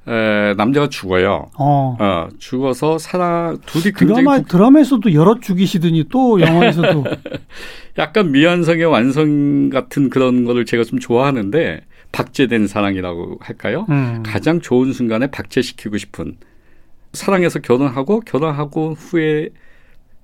에, 0.07 0.55
남자가 0.55 0.88
죽어요. 0.88 1.50
어. 1.59 1.97
어. 1.99 2.28
죽어서 2.38 2.99
살아 2.99 3.57
둘이 3.66 3.93
굉장히 3.93 4.23
드라마 4.23 4.38
부... 4.38 4.45
드라마에서도 4.47 5.14
여러 5.14 5.40
죽이시더니 5.40 6.05
또 6.11 6.40
영화에서도 6.43 7.05
약간 7.99 8.31
미완성의 8.31 8.85
완성 8.85 9.71
같은 9.71 10.11
그런 10.11 10.45
거를 10.45 10.64
제가 10.64 10.85
좀 10.85 11.00
좋아하는데 11.00 11.81
박제된 12.12 12.69
사랑이라고 12.69 13.38
할까요? 13.40 13.87
음. 13.88 14.23
가장 14.25 14.61
좋은 14.61 14.93
순간에 14.93 15.26
박제시키고 15.28 15.99
싶은 15.99 16.37
사랑해서 17.16 17.58
결혼하고 17.61 18.20
결혼하고 18.20 18.94
후에 18.94 19.50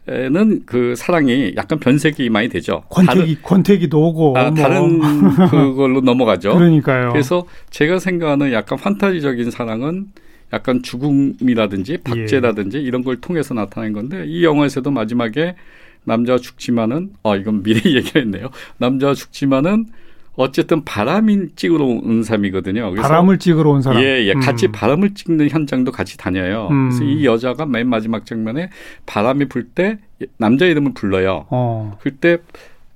에는 0.08 0.62
그 0.66 0.96
사랑이 0.96 1.54
약간 1.56 1.78
변색이 1.78 2.28
많이 2.28 2.48
되죠. 2.48 2.82
권태기 2.90 3.20
다른, 3.20 3.42
권태기도 3.42 4.02
오고 4.08 4.36
아, 4.36 4.50
뭐. 4.50 4.54
다른 4.54 4.98
그걸로 5.48 6.00
넘어가죠. 6.00 6.54
그러니까요. 6.54 7.12
그래서 7.12 7.46
제가 7.70 8.00
생각하는 8.00 8.52
약간 8.52 8.78
판타지적인 8.78 9.52
사랑은 9.52 10.06
약간 10.52 10.82
죽음이라든지 10.82 11.98
박제라든지 11.98 12.78
예. 12.78 12.82
이런 12.82 13.04
걸 13.04 13.20
통해서 13.20 13.54
나타낸 13.54 13.92
건데 13.92 14.24
이 14.26 14.44
영화에서도 14.44 14.90
마지막에 14.90 15.54
남자가 16.02 16.38
죽지만은 16.38 17.10
어 17.22 17.36
이건 17.36 17.62
미래 17.62 17.80
얘기했네요. 17.88 18.48
남자가 18.78 19.14
죽지만은 19.14 19.86
어쨌든 20.34 20.84
바람이 20.84 21.50
찍으러 21.56 21.84
온 21.84 22.22
사람이거든요. 22.22 22.94
바람을 22.94 23.38
찍으러 23.38 23.70
온 23.70 23.82
사람. 23.82 24.02
예, 24.02 24.26
예. 24.26 24.32
같이 24.34 24.66
음. 24.66 24.72
바람을 24.72 25.14
찍는 25.14 25.50
현장도 25.50 25.92
같이 25.92 26.16
다녀요. 26.16 26.68
음. 26.70 26.88
그래서 26.88 27.04
이 27.04 27.24
여자가 27.26 27.66
맨 27.66 27.88
마지막 27.88 28.24
장면에 28.24 28.70
바람이 29.06 29.46
불 29.46 29.62
때 29.74 29.98
남자 30.38 30.66
이름을 30.66 30.92
불러요. 30.94 31.46
어. 31.50 31.96
그때 32.00 32.38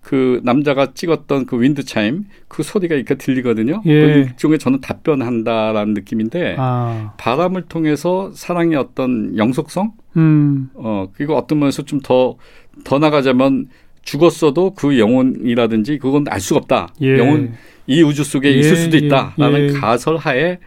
그 0.03 0.41
남자가 0.45 0.93
찍었던 0.95 1.47
그 1.47 1.61
윈드 1.61 1.85
차임 1.85 2.27
그 2.49 2.63
소리가 2.63 2.95
이렇게 2.95 3.17
들리거든요. 3.17 3.83
예. 3.87 4.01
그 4.01 4.07
일종의 4.21 4.59
저는 4.59 4.81
답변한다라는 4.81 5.95
느낌인데 5.95 6.57
아. 6.59 7.15
바람을 7.17 7.63
통해서 7.63 8.31
사랑의 8.33 8.77
어떤 8.77 9.37
영속성, 9.37 9.93
음. 10.17 10.71
어 10.75 11.09
그리고 11.13 11.37
어떤 11.37 11.59
면에서 11.59 11.83
좀 11.83 12.01
더더 12.01 12.37
더 12.85 12.99
나가자면 12.99 13.69
죽었어도 14.07 14.73
그 14.75 14.99
영혼이라든지 14.99 15.99
그건 15.99 16.25
알 16.31 16.41
수가 16.41 16.61
없다. 16.61 16.95
예. 17.03 17.19
영혼 17.19 17.53
이 17.87 18.03
우주 18.03 18.25
속에 18.25 18.49
예. 18.49 18.59
있을 18.59 18.77
수도 18.77 18.97
있다라는 18.97 19.75
예. 19.75 19.79
가설하에 19.79 20.59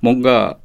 뭔가 0.00 0.56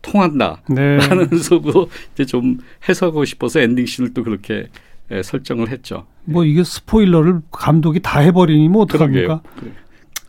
통한다라는 0.00 0.58
네. 0.70 0.98
속으로 1.38 1.90
이제 2.14 2.24
좀 2.24 2.58
해석하고 2.88 3.24
싶어서 3.24 3.60
엔딩 3.60 3.84
씬을 3.84 4.14
또 4.14 4.22
그렇게 4.24 4.68
예, 5.10 5.22
설정을 5.22 5.68
했죠. 5.68 6.06
뭐 6.24 6.44
이게 6.44 6.64
스포일러를 6.64 7.40
감독이 7.50 8.00
다 8.00 8.20
해버리니 8.20 8.68
뭐 8.68 8.82
어떡합니까? 8.82 9.42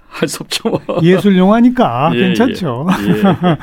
할 0.07 0.27
수 0.27 0.43
없죠. 0.43 0.79
예술 1.03 1.37
영화니까 1.37 2.11
예, 2.15 2.19
괜찮죠. 2.19 2.87
예. 3.07 3.57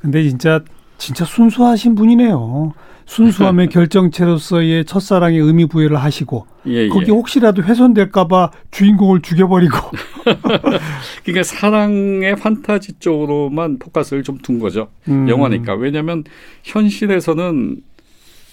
근데 0.00 0.22
진짜 0.28 0.60
진짜 0.98 1.24
순수하신 1.24 1.94
분이네요. 1.94 2.74
순수함의 3.10 3.68
결정체로서의 3.74 4.84
첫사랑의 4.84 5.40
의미 5.40 5.66
부여를 5.66 5.96
하시고 5.96 6.46
예, 6.68 6.84
예. 6.84 6.88
거기 6.88 7.10
혹시라도 7.10 7.62
훼손될까봐 7.62 8.52
주인공을 8.70 9.20
죽여버리고 9.22 9.76
그러니까 11.24 11.42
사랑의 11.42 12.36
판타지 12.36 13.00
쪽으로만 13.00 13.78
포커스를 13.78 14.22
좀 14.22 14.38
둔 14.42 14.58
거죠 14.58 14.88
음. 15.08 15.28
영화니까 15.28 15.74
왜냐하면 15.74 16.24
현실에서는 16.62 17.82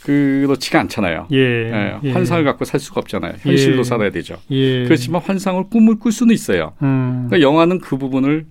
그렇지가 0.01 0.79
않잖아요. 0.81 1.27
예, 1.33 1.37
예, 1.37 1.99
예. 2.03 2.11
환상을 2.11 2.43
갖고 2.45 2.63
살 2.65 2.79
수가 2.79 3.01
없잖아요. 3.01 3.33
현실로 3.39 3.79
예. 3.79 3.83
살아야 3.83 4.09
되죠. 4.09 4.37
예. 4.51 4.85
그렇지만 4.85 5.21
환상을 5.21 5.65
꿈을 5.69 5.99
꿀 5.99 6.13
수는 6.13 6.33
있어요. 6.33 6.73
음. 6.81 7.27
그러니까 7.27 7.41
영화는 7.41 7.79
그 7.79 7.97
부분을 7.97 8.45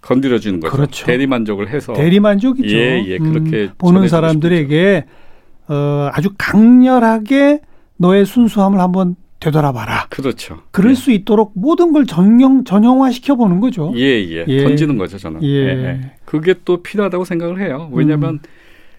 건드려 0.00 0.38
주는 0.38 0.60
거죠. 0.60 0.72
그렇죠. 0.72 1.06
대리 1.06 1.26
만족을 1.26 1.68
해서 1.68 1.92
대리 1.94 2.20
만족이죠. 2.20 2.76
예, 2.76 3.04
예, 3.06 3.18
그렇게 3.18 3.62
음, 3.64 3.70
보는 3.78 4.08
사람들에게 4.08 5.04
어, 5.70 6.10
아주 6.12 6.30
강렬하게 6.36 7.60
너의 7.96 8.26
순수함을 8.26 8.80
한번 8.80 9.14
되돌아봐라. 9.38 10.08
그렇죠. 10.10 10.58
그럴 10.72 10.90
예. 10.90 10.94
수 10.94 11.12
있도록 11.12 11.52
모든 11.54 11.92
걸 11.92 12.06
전형 12.06 12.64
전형화 12.64 13.10
시켜 13.12 13.36
보는 13.36 13.60
거죠. 13.60 13.92
예, 13.96 14.02
예, 14.02 14.44
예. 14.46 14.64
던지는 14.64 14.98
거죠, 14.98 15.16
저는. 15.16 15.42
예. 15.42 15.48
예. 15.48 15.84
예. 15.84 16.12
그게 16.24 16.54
또 16.64 16.82
필요하다고 16.82 17.24
생각을 17.24 17.60
해요. 17.60 17.88
왜냐하면 17.92 18.34
음. 18.34 18.38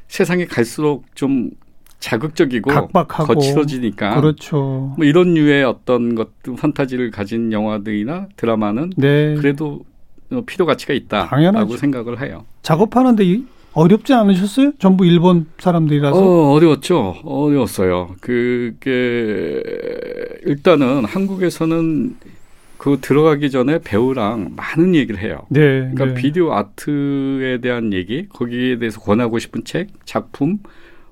세상이 0.07 0.45
갈수록 0.45 1.03
좀 1.13 1.51
자극적이고 1.99 2.71
각박하고 2.71 3.35
거칠어지니까 3.35 4.19
그렇죠. 4.19 4.93
뭐 4.97 5.05
이런 5.05 5.35
류의 5.35 5.63
어떤 5.63 6.15
것들 6.15 6.55
판타지를 6.55 7.11
가진 7.11 7.51
영화들이나 7.51 8.29
드라마는 8.35 8.93
네. 8.97 9.35
그래도 9.35 9.81
필요 10.47 10.65
가치가 10.65 10.93
있다라고 10.93 11.29
당연하죠. 11.29 11.77
생각을 11.77 12.21
해요. 12.21 12.45
작업하는데 12.63 13.23
어렵지 13.73 14.13
않으셨어요? 14.13 14.73
전부 14.79 15.05
일본 15.05 15.47
사람들이라서. 15.59 16.17
어, 16.17 16.51
어려웠죠. 16.53 17.17
어려웠어요. 17.23 18.15
그게 18.19 19.61
일단은 20.43 21.05
한국에서는 21.05 22.15
그 22.77 22.97
들어가기 22.99 23.51
전에 23.51 23.79
배우랑 23.79 24.53
많은 24.55 24.95
얘기를 24.95 25.21
해요. 25.21 25.45
네. 25.49 25.91
그러니까 25.91 26.05
네. 26.05 26.13
비디오 26.15 26.51
아트에 26.53 27.59
대한 27.61 27.93
얘기, 27.93 28.27
거기에 28.27 28.79
대해서 28.79 28.99
권하고 28.99 29.39
싶은 29.39 29.63
책, 29.63 29.89
작품, 30.03 30.57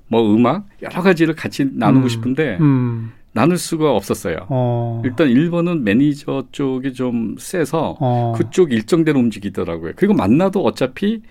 뭐 0.08 0.34
음악 0.34 0.66
여러 0.82 1.00
가지를 1.00 1.36
같이 1.36 1.68
나누고 1.72 2.06
음, 2.06 2.08
싶은데 2.08 2.58
음. 2.60 3.12
나눌 3.32 3.56
수가 3.56 3.92
없었어요. 3.92 4.46
어. 4.48 5.00
일단 5.04 5.28
일본은 5.28 5.84
매니저 5.84 6.46
쪽이 6.50 6.92
좀 6.94 7.36
세서 7.38 7.96
어. 8.00 8.34
그쪽 8.36 8.72
일정대로 8.72 9.20
움직이더라고요. 9.20 9.92
그리고 9.94 10.14
만나도 10.14 10.64
어차피 10.64 11.22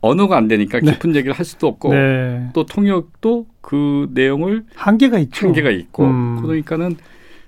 언어가 0.00 0.36
안 0.36 0.48
되니까 0.48 0.80
네. 0.80 0.92
깊은 0.92 1.12
네. 1.12 1.18
얘기를 1.18 1.34
할 1.34 1.44
수도 1.44 1.66
없고 1.66 1.92
네. 1.92 2.50
또 2.52 2.66
통역도 2.66 3.46
그 3.60 4.08
내용을 4.12 4.64
한계가 4.74 5.18
있죠. 5.18 5.46
한계가 5.46 5.70
있고 5.70 6.04
음. 6.04 6.42
그러니까는 6.42 6.96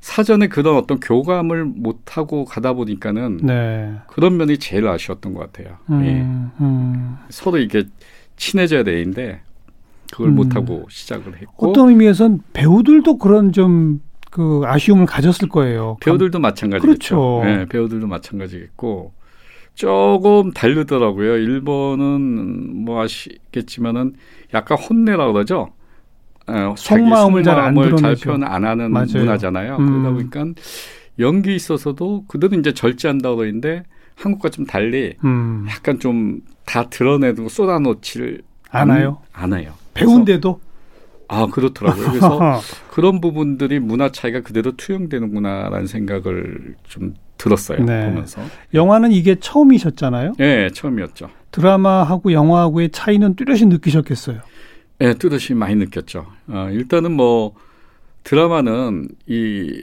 사전에 0.01 0.47
그런 0.49 0.77
어떤 0.77 1.01
교감을 1.01 1.65
못 1.65 2.17
하고 2.17 2.45
가다 2.45 2.73
보니까는 2.73 3.39
네. 3.43 3.93
그런 4.07 4.37
면이 4.37 4.59
제일 4.59 4.87
아쉬웠던 4.87 5.35
것 5.35 5.41
같아요. 5.53 5.77
음. 5.91 6.05
예. 6.05 6.65
음. 6.65 7.17
서로 7.29 7.59
이게 7.59 7.85
친해져야 8.37 8.85
되는데 8.85 9.41
그걸 10.13 10.31
못 10.31 10.47
음. 10.47 10.57
하고 10.57 10.87
시작을 10.89 11.37
했고 11.41 11.69
어떤 11.69 11.91
의미에선 11.91 12.41
배우들도 12.53 13.19
그런 13.19 13.53
좀 13.53 14.01
그 14.31 14.63
아쉬움을 14.65 15.07
가졌을 15.07 15.49
거예요. 15.49 15.97
배우들도 16.01 16.39
마찬가지겠죠. 16.39 17.17
그렇죠. 17.17 17.43
네, 17.45 17.67
배우들도 17.67 18.07
마찬가지겠고 18.07 19.13
조금 19.79 20.53
다르더라고요. 20.53 21.37
일본은 21.37 22.85
뭐 22.85 23.03
아시겠지만은 23.03 24.15
약간 24.55 24.77
혼내라 24.79 25.33
그러죠. 25.33 25.69
어, 26.47 26.75
속마음을 26.77 27.43
잘안 27.43 27.97
잘 27.97 28.17
표현 28.17 28.43
안 28.43 28.65
하는 28.65 28.91
맞아요. 28.91 29.07
문화잖아요. 29.15 29.77
음. 29.77 29.87
그러다 29.87 30.11
보니까 30.11 30.61
연기 31.19 31.55
있어서도 31.55 32.25
그들은 32.27 32.61
이제 32.61 32.73
절제한다고 32.73 33.37
그러는데 33.37 33.85
한국과 34.17 34.49
좀 34.49 34.67
달리 34.67 35.15
음. 35.25 35.67
약간 35.69 35.99
좀 35.99 36.41
다 36.69 36.91
드러내고 36.91 37.49
쏟아놓지를 37.49 38.43
않아요. 38.71 39.23
않아요. 39.33 39.73
배운데도 39.95 40.61
아 41.29 41.47
그렇더라고요. 41.47 42.09
그래서 42.09 42.61
그런 42.93 43.23
부분들이 43.23 43.79
문화 43.81 44.11
차이가 44.13 44.43
그대로 44.43 44.73
투영되는구나라는 44.77 45.87
생각을 45.87 46.75
좀 46.85 47.15
들었어요. 47.39 47.85
네. 47.85 48.07
보면서. 48.07 48.43
영화는 48.75 49.13
이게 49.13 49.37
처음이셨잖아요. 49.37 50.35
네, 50.39 50.71
처음이었죠. 50.71 51.31
드라마하고 51.51 52.33
영화하고의 52.33 52.91
차이는 52.91 53.35
뚜렷이 53.37 53.67
느끼셨겠어요. 53.67 54.41
네, 54.99 55.15
뚜렷이 55.15 55.55
많이 55.55 55.77
느꼈죠. 55.77 56.27
어, 56.49 56.69
일단은 56.71 57.13
뭐 57.13 57.55
드라마는 58.25 59.09
이 59.27 59.83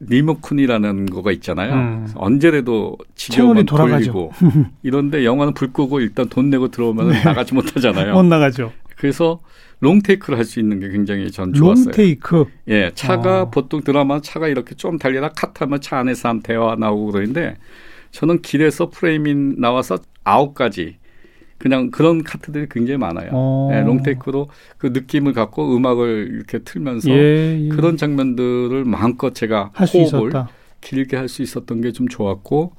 리모컨이라는 0.00 1.06
거가 1.06 1.32
있잖아요. 1.32 1.74
음. 1.74 2.08
언제라도 2.16 2.96
지겨우면 3.14 3.66
돌리고 3.66 4.32
이런데 4.82 5.24
영화는 5.24 5.54
불 5.54 5.72
끄고 5.72 6.00
일단 6.00 6.28
돈 6.28 6.50
내고 6.50 6.68
들어오면 6.68 7.10
네. 7.10 7.24
나가지 7.24 7.54
못하잖아요. 7.54 8.14
못 8.14 8.24
나가죠. 8.24 8.72
그래서 9.02 9.40
롱테이크를 9.80 10.38
할 10.38 10.44
수 10.44 10.60
있는 10.60 10.78
게 10.78 10.88
굉장히 10.88 11.28
전 11.32 11.52
좋았어요. 11.52 11.86
롱테이크. 11.86 12.44
예, 12.68 12.92
차가 12.94 13.40
아. 13.40 13.44
보통 13.50 13.82
드라마 13.82 14.20
차가 14.20 14.46
이렇게 14.46 14.76
좀 14.76 14.96
달리다 14.96 15.30
컷하면 15.30 15.80
차 15.80 15.98
안에서 15.98 16.28
한 16.28 16.40
대화 16.40 16.76
나오고 16.76 17.06
그러는데 17.10 17.56
저는 18.12 18.42
길에서 18.42 18.90
프레임이 18.90 19.34
나와서 19.58 19.98
아홉 20.22 20.54
가지 20.54 20.98
그냥 21.58 21.90
그런 21.90 22.22
카트들이 22.22 22.68
굉장히 22.70 22.98
많아요. 22.98 23.30
어. 23.32 23.68
네, 23.72 23.82
롱테이크로 23.82 24.48
그 24.78 24.86
느낌을 24.88 25.32
갖고 25.32 25.76
음악을 25.76 26.28
이렇게 26.32 26.60
틀면서 26.60 27.10
예, 27.10 27.58
예. 27.64 27.68
그런 27.70 27.96
장면들을 27.96 28.84
마음껏 28.84 29.34
제가 29.34 29.72
호흡을 29.76 30.32
길게 30.80 31.16
할 31.16 31.28
수 31.28 31.42
있었던 31.42 31.80
게 31.80 31.90
좀 31.90 32.06
좋았고 32.06 32.76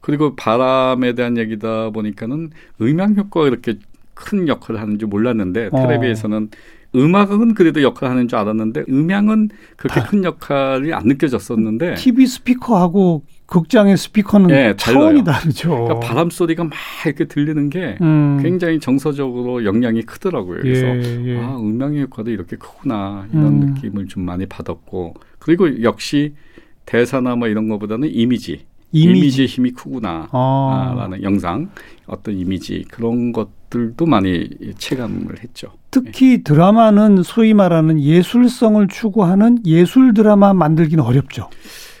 그리고 0.00 0.36
바람에 0.36 1.14
대한 1.14 1.36
얘기다 1.36 1.90
보니까는 1.90 2.50
음향 2.80 3.16
효과가 3.16 3.48
이렇게 3.48 3.74
큰 4.14 4.48
역할을 4.48 4.80
하는 4.80 4.98
줄 4.98 5.08
몰랐는데 5.08 5.70
어. 5.72 5.76
텔레비에서는 5.76 6.50
음악은 6.96 7.54
그래도 7.54 7.82
역할을 7.82 8.10
하는 8.10 8.28
줄 8.28 8.38
알았는데 8.38 8.84
음향은 8.88 9.50
그렇게 9.76 10.00
큰 10.08 10.22
역할이 10.22 10.92
안 10.92 11.06
느껴졌었는데 11.06 11.94
TV 11.94 12.26
스피커하고 12.26 13.24
극장의 13.46 13.96
스피커는 13.96 14.46
네, 14.46 14.74
차원이 14.76 15.24
다르죠. 15.24 15.70
그러니까 15.70 16.00
바람 16.00 16.30
소리가 16.30 16.64
막 16.64 16.72
이렇게 17.04 17.26
들리는 17.26 17.68
게 17.68 17.96
음. 18.00 18.38
굉장히 18.42 18.78
정서적으로 18.80 19.64
영향이 19.64 20.02
크더라고요. 20.02 20.60
그래서 20.62 20.86
예, 20.86 21.24
예. 21.26 21.38
아 21.38 21.56
음향의 21.58 22.02
효과도 22.02 22.30
이렇게 22.30 22.56
크구나 22.56 23.26
이런 23.32 23.46
음. 23.46 23.60
느낌을 23.74 24.06
좀 24.06 24.24
많이 24.24 24.46
받았고 24.46 25.14
그리고 25.40 25.82
역시 25.82 26.34
대사나 26.86 27.34
뭐 27.36 27.48
이런 27.48 27.68
것보다는 27.68 28.08
이미지 28.10 28.66
이미지. 28.94 29.42
의 29.42 29.48
힘이 29.48 29.70
크구나라는 29.72 30.30
아. 30.32 31.18
영상 31.22 31.70
어떤 32.06 32.36
이미지 32.36 32.84
그런 32.90 33.32
것들도 33.32 34.06
많이 34.06 34.48
체감을 34.78 35.42
했죠. 35.42 35.72
특히 35.90 36.38
네. 36.38 36.42
드라마는 36.42 37.22
소위 37.22 37.54
말하는 37.54 38.00
예술성을 38.00 38.86
추구하는 38.88 39.58
예술 39.66 40.14
드라마 40.14 40.52
만들기는 40.54 41.02
어렵죠. 41.02 41.50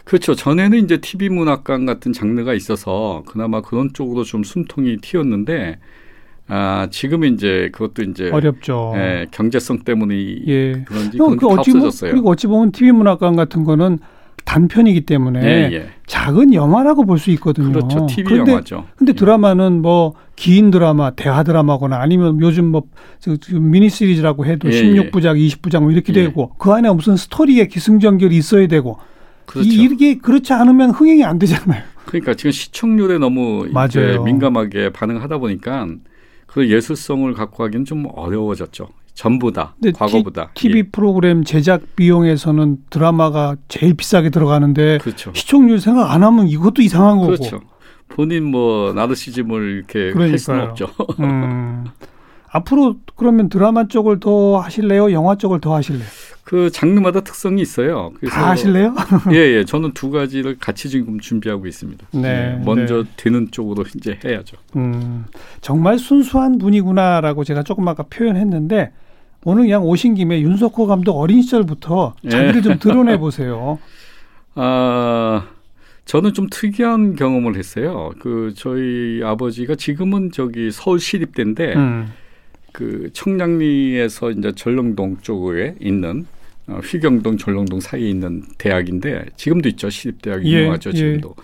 그렇죠. 0.04 0.34
전에는 0.34 0.84
이제 0.84 0.98
TV 0.98 1.30
문학관 1.30 1.86
같은 1.86 2.12
장르가 2.12 2.54
있어서 2.54 3.22
그나마 3.26 3.62
그런 3.62 3.90
쪽으로 3.92 4.22
좀 4.22 4.44
숨통이 4.44 4.98
튀었는데 4.98 5.78
아, 6.46 6.88
지금은 6.90 7.34
이제 7.34 7.70
그것도 7.72 8.02
이제 8.02 8.30
어렵죠. 8.30 8.92
예, 8.96 9.26
경제성 9.30 9.78
때문에 9.84 10.14
예. 10.46 10.84
그런지 10.86 11.16
그 11.16 11.46
어찌 11.46 11.70
없어졌어요. 11.70 12.10
그리고 12.10 12.30
어찌 12.30 12.46
보면 12.46 12.72
TV 12.72 12.92
문학관 12.92 13.34
같은 13.34 13.64
거는 13.64 13.98
단편이기 14.44 15.02
때문에 15.02 15.40
예, 15.42 15.72
예. 15.72 15.88
작은 16.06 16.52
영화라고 16.54 17.06
볼 17.06 17.18
수 17.18 17.30
있거든요. 17.32 17.72
그렇죠. 17.72 18.06
TV 18.06 18.24
그런데, 18.24 18.52
영화죠. 18.52 18.84
근데 18.96 19.10
예. 19.10 19.14
드라마는 19.14 19.82
뭐 19.82 20.14
긴 20.36 20.70
드라마, 20.70 21.12
대화 21.12 21.42
드라마거나 21.42 22.00
아니면 22.00 22.40
요즘 22.40 22.66
뭐 22.66 22.82
미니 23.52 23.88
시리즈라고 23.88 24.46
해도 24.46 24.70
예, 24.72 24.82
16부작, 24.82 25.38
20부작 25.38 25.80
뭐 25.82 25.92
이렇게 25.92 26.12
예. 26.14 26.24
되고 26.24 26.52
그 26.58 26.72
안에 26.72 26.90
무슨 26.92 27.16
스토리의 27.16 27.68
기승전결이 27.68 28.36
있어야 28.36 28.66
되고 28.66 28.98
그렇죠. 29.46 29.68
이게 29.70 30.18
그렇지 30.18 30.52
않으면 30.52 30.90
흥행이 30.90 31.24
안 31.24 31.38
되잖아요. 31.38 31.82
그러니까 32.06 32.34
지금 32.34 32.50
시청률에 32.50 33.18
너무 33.18 33.68
맞아요. 33.70 34.22
민감하게 34.24 34.90
반응하다 34.90 35.38
보니까 35.38 35.86
그 36.46 36.68
예술성을 36.68 37.32
갖고 37.34 37.64
하기는 37.64 37.84
좀 37.84 38.06
어려워졌죠. 38.14 38.88
전보다 39.14 39.76
과거보다 39.94 40.50
티, 40.54 40.68
TV 40.68 40.78
예. 40.78 40.82
프로그램 40.90 41.44
제작 41.44 41.96
비용에서는 41.96 42.78
드라마가 42.90 43.56
제일 43.68 43.94
비싸게 43.94 44.30
들어가는데 44.30 44.98
그렇죠. 44.98 45.32
시청률 45.34 45.80
생각 45.80 46.10
안 46.10 46.22
하면 46.22 46.48
이것도 46.48 46.82
이상한 46.82 47.18
거고. 47.18 47.28
그렇죠. 47.28 47.60
본인 48.08 48.44
뭐 48.44 48.92
나르시즘을 48.92 49.76
이렇게 49.76 50.12
그러니까요. 50.12 50.30
할 50.30 50.38
수는 50.38 50.60
없죠. 50.60 50.88
음. 51.20 51.84
앞으로 52.50 52.96
그러면 53.16 53.48
드라마 53.48 53.88
쪽을 53.88 54.20
더 54.20 54.58
하실래요? 54.58 55.12
영화 55.12 55.36
쪽을 55.36 55.60
더 55.60 55.74
하실래요? 55.74 56.04
그 56.44 56.70
장르마다 56.70 57.22
특성이 57.22 57.62
있어요. 57.62 58.12
그래서 58.20 58.36
다 58.36 58.50
하실래요? 58.50 58.94
예, 59.32 59.36
예. 59.36 59.64
저는 59.64 59.92
두 59.92 60.10
가지를 60.10 60.58
같이 60.58 60.88
지금 60.88 61.18
준비하고 61.18 61.66
있습니다. 61.66 62.06
네. 62.12 62.20
네 62.20 62.62
먼저 62.64 63.02
네. 63.02 63.10
되는 63.16 63.48
쪽으로 63.50 63.84
이제 63.96 64.18
해야죠. 64.24 64.56
음, 64.76 65.24
정말 65.62 65.98
순수한 65.98 66.58
분이구나라고 66.58 67.44
제가 67.44 67.62
조금 67.62 67.88
아까 67.88 68.04
표현했는데 68.04 68.92
오늘 69.44 69.64
그냥 69.64 69.84
오신 69.84 70.14
김에 70.14 70.40
윤석호 70.40 70.86
감독 70.86 71.18
어린 71.18 71.42
시절부터 71.42 72.14
자기를 72.28 72.56
예. 72.56 72.60
좀 72.62 72.78
드러내 72.78 73.16
보세요. 73.18 73.78
아, 74.54 75.46
저는 76.06 76.32
좀 76.32 76.48
특이한 76.50 77.16
경험을 77.16 77.56
했어요. 77.56 78.12
그 78.18 78.52
저희 78.56 79.20
아버지가 79.22 79.74
지금은 79.74 80.32
저기 80.32 80.70
서울 80.70 80.98
시립대인데 80.98 81.74
음. 81.74 82.12
그 82.72 83.10
청량리에서 83.12 84.30
이제 84.32 84.52
전렁동 84.52 85.18
쪽에 85.22 85.76
있는 85.80 86.26
어, 86.66 86.80
휘경동 86.82 87.36
전렁동 87.36 87.80
사이에 87.80 88.08
있는 88.08 88.42
대학인데 88.58 89.26
지금도 89.36 89.68
있죠 89.70 89.90
시립대학 89.90 90.44
예, 90.46 90.50
유명하죠 90.50 90.90
예, 90.90 90.94
지금도. 90.94 91.34
예. 91.38 91.42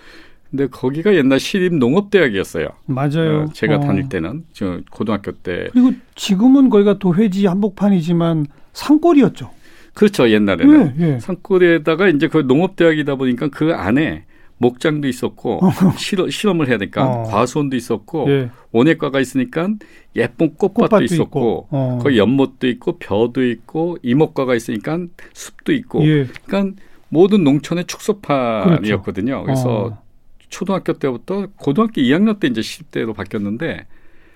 근데 0.51 0.67
거기가 0.67 1.15
옛날 1.15 1.39
시립 1.39 1.75
농업대학이었어요. 1.75 2.69
맞아요. 2.87 3.47
어, 3.49 3.53
제가 3.53 3.77
어. 3.77 3.81
다닐 3.81 4.09
때는 4.09 4.45
저 4.53 4.81
고등학교 4.91 5.33
때. 5.33 5.69
그리고 5.73 5.93
지금은 6.17 6.71
거기가 6.71 6.99
도회지 6.99 7.47
한복판이지만 7.47 8.47
산골이었죠. 8.73 9.51
그렇죠 9.95 10.31
옛날에는 10.31 10.95
예, 11.01 11.15
예. 11.15 11.21
산골에다가 11.21 12.09
이제 12.09 12.29
그 12.29 12.39
농업대학이다 12.39 13.17
보니까 13.17 13.49
그 13.49 13.73
안에 13.75 14.25
목장도 14.59 15.09
있었고 15.09 15.61
실험, 15.97 16.31
실험을 16.31 16.69
해야 16.69 16.79
되니까 16.79 17.09
어. 17.09 17.23
과수원도 17.25 17.77
있었고 17.77 18.31
예. 18.31 18.51
원예과가 18.73 19.21
있으니까 19.21 19.69
예쁜 20.17 20.55
꽃밭도, 20.55 20.75
꽃밭도 20.75 21.05
있었고. 21.05 21.69
어. 21.71 21.99
거기 22.03 22.19
연못도 22.19 22.69
있고 22.69 22.99
벼도 22.99 23.45
있고 23.45 23.99
이목과가 24.03 24.55
있으니까 24.55 24.99
숲도 25.33 25.73
있고 25.73 26.07
예. 26.07 26.27
그러니까 26.45 26.81
모든 27.09 27.43
농촌의 27.43 27.87
축소판이었거든요. 27.87 29.43
그렇죠. 29.43 29.45
그래서 29.45 29.87
어. 29.87 30.10
초등학교 30.51 30.93
때부터 30.93 31.47
고등학교 31.57 32.01
2학년 32.03 32.39
때 32.39 32.49
이제 32.49 32.61
시립대로 32.61 33.15
바뀌었는데 33.15 33.87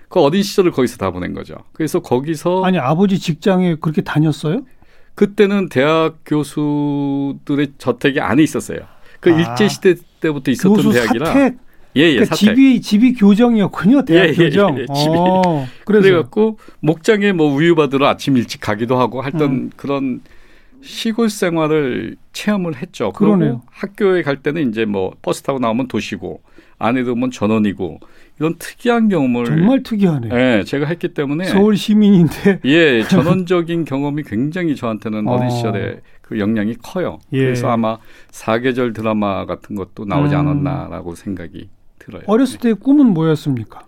그 0.09 0.19
어린 0.19 0.41
시절을 0.43 0.71
거기서 0.71 0.97
다 0.97 1.11
보낸 1.11 1.33
거죠. 1.33 1.55
그래서 1.73 1.99
거기서 1.99 2.63
아니 2.63 2.79
아버지 2.79 3.19
직장에 3.19 3.75
그렇게 3.75 4.01
다녔어요? 4.01 4.65
그때는 5.13 5.69
대학 5.69 6.17
교수들의 6.25 7.73
저택이 7.77 8.19
안에 8.19 8.43
있었어요. 8.43 8.79
그 9.19 9.33
아, 9.33 9.37
일제 9.39 9.67
시대 9.67 9.95
때부터 10.19 10.51
있었던 10.51 10.73
교수 10.73 10.91
대학이라. 10.91 11.25
사택. 11.25 11.57
예, 11.97 12.01
예, 12.01 12.13
그러니까 12.15 12.35
집이 12.35 12.81
집이 12.81 13.13
교정이었군요. 13.13 14.03
대학 14.03 14.25
예, 14.25 14.29
예, 14.31 14.33
교정. 14.35 14.77
예, 14.77 14.85
집이. 14.85 15.15
어, 15.15 15.65
그래갖고 15.85 16.59
목장에 16.81 17.31
뭐 17.31 17.53
우유 17.53 17.75
받으러 17.75 18.07
아침 18.07 18.35
일찍 18.35 18.59
가기도 18.59 18.99
하고 18.99 19.23
했던 19.23 19.49
음. 19.49 19.69
그런 19.77 20.21
시골 20.85 21.29
생활을 21.29 22.15
체험을 22.31 22.75
했죠. 22.75 23.11
그러네요. 23.11 23.61
학교에 23.71 24.21
갈 24.21 24.37
때는 24.37 24.69
이제 24.69 24.85
뭐 24.85 25.13
버스 25.21 25.41
타고 25.41 25.59
나오면 25.59 25.87
도시고 25.87 26.41
안에 26.77 27.03
들면 27.03 27.31
전원이고 27.31 27.99
이런 28.39 28.55
특이한 28.59 29.09
경험을 29.09 29.45
정말 29.45 29.83
특이하네요. 29.83 30.33
예, 30.33 30.63
제가 30.65 30.85
했기 30.85 31.13
때문에 31.13 31.45
서울 31.45 31.77
시민인데 31.77 32.59
예, 32.65 33.03
전원적인 33.03 33.85
경험이 33.85 34.23
굉장히 34.23 34.75
저한테는 34.75 35.27
어린 35.27 35.47
어. 35.47 35.49
시절에 35.49 36.01
그 36.21 36.39
영향이 36.39 36.75
커요. 36.83 37.19
예. 37.33 37.39
그래서 37.39 37.69
아마 37.69 37.97
사계절 38.31 38.93
드라마 38.93 39.45
같은 39.45 39.75
것도 39.75 40.05
나오지 40.05 40.35
음. 40.35 40.39
않았나라고 40.39 41.15
생각이 41.15 41.69
들어요. 41.99 42.23
어렸을 42.27 42.59
때 42.59 42.73
꿈은 42.73 43.07
뭐였습니까? 43.07 43.85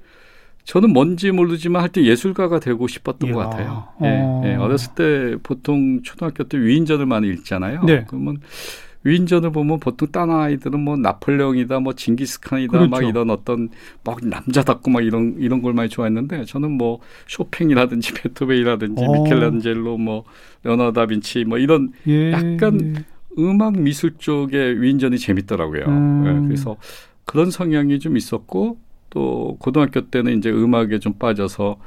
저는 0.67 0.91
뭔지 0.91 1.31
모르지만 1.31 1.81
할때 1.81 2.03
예술가가 2.03 2.59
되고 2.59 2.87
싶었던 2.89 3.29
이야. 3.29 3.33
것 3.33 3.39
같아요. 3.39 3.87
어. 3.95 4.41
예, 4.43 4.51
예, 4.51 4.55
어렸을 4.55 4.95
때 4.95 5.37
보통 5.41 6.01
초등학교 6.03 6.43
때 6.43 6.59
위인전을 6.59 7.05
많이 7.05 7.29
읽잖아요. 7.29 7.83
네. 7.83 8.03
그러면 8.05 8.39
위인전을 9.03 9.53
보면 9.53 9.79
보통 9.79 10.09
딴 10.11 10.29
아이들은 10.29 10.77
뭐 10.77 10.97
나폴레옹이다, 10.97 11.79
뭐 11.79 11.93
징기스칸이다, 11.93 12.71
그렇죠. 12.71 12.89
막 12.89 13.01
이런 13.01 13.29
어떤 13.29 13.69
막 14.03 14.19
남자답고 14.21 14.91
막 14.91 15.05
이런 15.05 15.37
이런 15.39 15.61
걸 15.61 15.71
많이 15.71 15.87
좋아했는데 15.87 16.43
저는 16.43 16.71
뭐 16.71 16.99
쇼팽이라든지 17.27 18.11
베토벤이라든지 18.21 19.05
어. 19.05 19.23
미켈란젤로, 19.23 19.97
뭐 19.97 20.25
레오나르도 20.63 20.91
다빈치 20.99 21.45
뭐 21.45 21.59
이런 21.59 21.93
예. 22.07 22.33
약간 22.33 23.05
음악 23.39 23.79
미술 23.79 24.15
쪽의 24.17 24.81
위인전이 24.81 25.17
재밌더라고요. 25.17 25.85
음. 25.85 26.23
예, 26.27 26.47
그래서 26.47 26.75
그런 27.23 27.51
성향이 27.51 27.99
좀 27.99 28.17
있었고 28.17 28.85
또 29.17 29.57
고등학교 29.59 30.01
때는 30.09 30.37
이제 30.37 30.51
음악에 30.51 30.99
좀 30.99 31.13
빠져서 31.13 31.77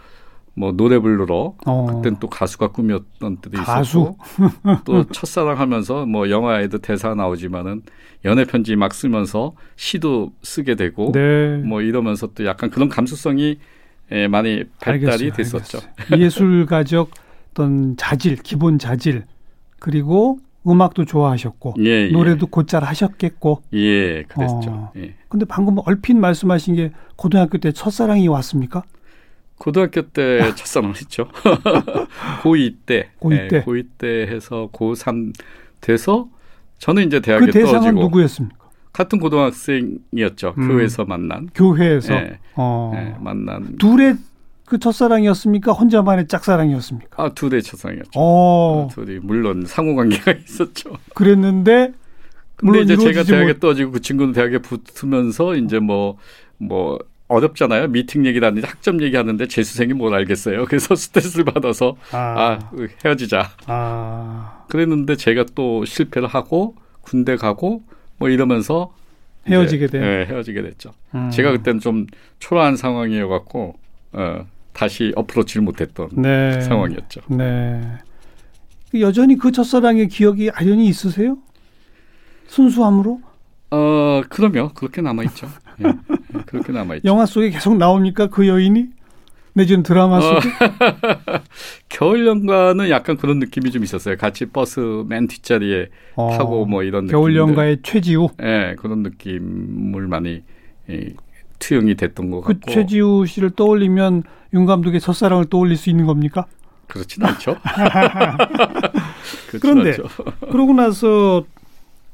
뭐 0.54 0.72
노래 0.72 0.98
부르러 0.98 1.54
어. 1.64 1.86
그땐 1.86 2.16
또 2.18 2.28
가수가 2.28 2.72
꿈이었던 2.72 3.36
때도 3.36 3.62
가수? 3.62 4.00
있었고 4.00 4.16
또 4.84 5.04
첫사랑 5.04 5.60
하면서 5.60 6.04
뭐 6.06 6.28
영화에도 6.28 6.78
대사 6.78 7.14
나오지만은 7.14 7.82
연애 8.24 8.44
편지 8.44 8.74
막 8.74 8.92
쓰면서 8.92 9.54
시도 9.76 10.32
쓰게 10.42 10.74
되고 10.74 11.12
네. 11.12 11.58
뭐 11.58 11.82
이러면서 11.82 12.26
또 12.34 12.44
약간 12.44 12.68
그런 12.68 12.88
감수성이 12.88 13.58
예, 14.10 14.26
많이 14.26 14.64
발달이 14.80 15.30
알겠어요, 15.30 15.32
됐었죠. 15.60 15.78
예술가적 16.18 17.10
어떤 17.52 17.96
자질, 17.96 18.38
기본 18.42 18.80
자질 18.80 19.24
그리고 19.78 20.40
음악도 20.66 21.04
좋아하셨고 21.04 21.74
예, 21.80 22.08
예. 22.08 22.10
노래도 22.10 22.46
곧잘 22.46 22.84
하셨겠고. 22.84 23.62
예, 23.72 24.24
그랬죠. 24.24 24.70
어. 24.70 24.92
예. 24.96 25.14
근데 25.28 25.46
방금 25.46 25.76
얼핏 25.86 26.14
말씀하신 26.14 26.74
게 26.74 26.92
고등학교 27.16 27.58
때 27.58 27.72
첫사랑이 27.72 28.28
왔습니까? 28.28 28.82
고등학교 29.58 30.02
때 30.02 30.38
첫사랑 30.56 30.90
했죠. 30.90 31.28
고2 32.42 32.76
때. 32.86 33.10
고2 33.20 33.48
때. 33.48 33.56
예, 33.56 33.62
고2 33.62 33.86
때 33.98 34.26
해서 34.28 34.68
고3 34.72 35.34
돼서 35.80 36.28
저는 36.78 37.06
이제 37.06 37.20
대학에 37.20 37.46
그 37.46 37.52
대상은 37.52 37.80
떨어지고 37.80 38.00
누구였습니까? 38.02 38.60
같은 38.92 39.18
고등학생이었죠. 39.18 40.54
음. 40.58 40.68
교회에서 40.68 41.04
만난. 41.04 41.48
교회에서 41.54 42.14
예, 42.14 42.38
어. 42.56 42.92
예, 42.96 43.14
만난. 43.20 43.76
둘의 43.78 44.16
그 44.70 44.78
첫사랑이었습니까? 44.78 45.72
혼자만의 45.72 46.28
짝사랑이었습니까? 46.28 47.20
아, 47.20 47.28
둘의 47.30 47.60
첫사랑이었죠. 47.64 48.12
어. 48.14 48.86
아, 48.88 48.94
둘이 48.94 49.18
물론 49.20 49.64
상호 49.66 49.96
관계가 49.96 50.30
있었죠. 50.46 50.92
그랬는데 51.12 51.92
근데 52.54 52.82
이제 52.82 52.96
제가 52.96 53.24
대학에 53.24 53.54
못... 53.54 53.58
떠지고 53.58 53.90
그 53.90 54.00
친구는 54.00 54.32
대학에 54.32 54.58
붙으면서 54.58 55.56
이제 55.56 55.80
뭐뭐 55.80 56.18
뭐 56.58 56.98
어렵잖아요. 57.26 57.88
미팅 57.88 58.24
하는데 58.24 58.64
학점 58.64 59.02
얘기하는데 59.02 59.44
재수생이 59.48 59.92
뭘 59.92 60.14
알겠어요. 60.14 60.66
그래서 60.66 60.94
스트레스를 60.96 61.46
받아서 61.46 61.96
아, 62.12 62.18
아 62.18 62.70
헤어지자. 63.04 63.50
아. 63.66 64.64
그랬는데 64.68 65.16
제가 65.16 65.46
또 65.56 65.84
실패를 65.84 66.28
하고 66.28 66.76
군대 67.00 67.34
가고 67.34 67.82
뭐 68.18 68.28
이러면서 68.28 68.94
헤어지게 69.48 69.88
돼. 69.88 69.98
네, 69.98 70.26
헤어지게 70.26 70.62
됐죠. 70.62 70.92
음. 71.16 71.28
제가 71.30 71.50
그때는 71.50 71.80
좀 71.80 72.06
초라한 72.38 72.76
상황이어 72.76 73.26
갖고 73.26 73.74
어, 74.12 74.46
다시 74.80 75.12
어프로치를 75.14 75.62
못했던 75.62 76.08
네. 76.12 76.58
상황이었죠. 76.62 77.20
네. 77.28 77.82
여전히 78.98 79.36
그 79.36 79.52
첫사랑의 79.52 80.08
기억이 80.08 80.48
아련히 80.48 80.86
있으세요? 80.86 81.36
순수함으로? 82.46 83.20
어, 83.72 84.22
그러면 84.30 84.72
그렇게 84.72 85.02
남아 85.02 85.22
있죠. 85.24 85.48
예, 85.84 85.88
예, 85.88 86.40
그렇게 86.46 86.72
남아 86.72 86.94
있죠. 86.96 87.06
영화 87.08 87.26
속에 87.26 87.50
계속 87.50 87.76
나옵니까 87.76 88.28
그 88.28 88.48
여인이? 88.48 88.86
내지는 89.52 89.82
드라마 89.82 90.16
어. 90.16 90.20
속에? 90.22 90.48
어, 90.48 91.40
겨울 91.90 92.26
연가는 92.26 92.88
약간 92.88 93.18
그런 93.18 93.38
느낌이 93.38 93.70
좀 93.72 93.84
있었어요. 93.84 94.16
같이 94.16 94.46
버스 94.46 94.80
맨 95.08 95.28
뒷자리에 95.28 95.88
어, 96.16 96.30
타고 96.38 96.64
뭐 96.64 96.82
이런 96.84 97.06
겨울 97.06 97.36
연가의 97.36 97.80
최지우? 97.82 98.30
예, 98.40 98.44
네, 98.44 98.74
그런 98.76 99.02
느낌을 99.02 100.08
많이 100.08 100.40
예, 100.88 101.10
투영이 101.58 101.96
됐던 101.96 102.30
것 102.30 102.40
그 102.40 102.54
같고. 102.54 102.60
그 102.66 102.72
최지우 102.72 103.26
씨를 103.26 103.50
떠올리면 103.50 104.22
윤 104.54 104.66
감독의 104.66 105.00
첫사랑을 105.00 105.46
떠올릴 105.46 105.76
수 105.76 105.90
있는 105.90 106.06
겁니까? 106.06 106.46
그렇진 106.86 107.24
않죠. 107.24 107.56
그런데 109.60 109.90
않죠. 109.90 110.04
그러고 110.50 110.72
나서 110.72 111.44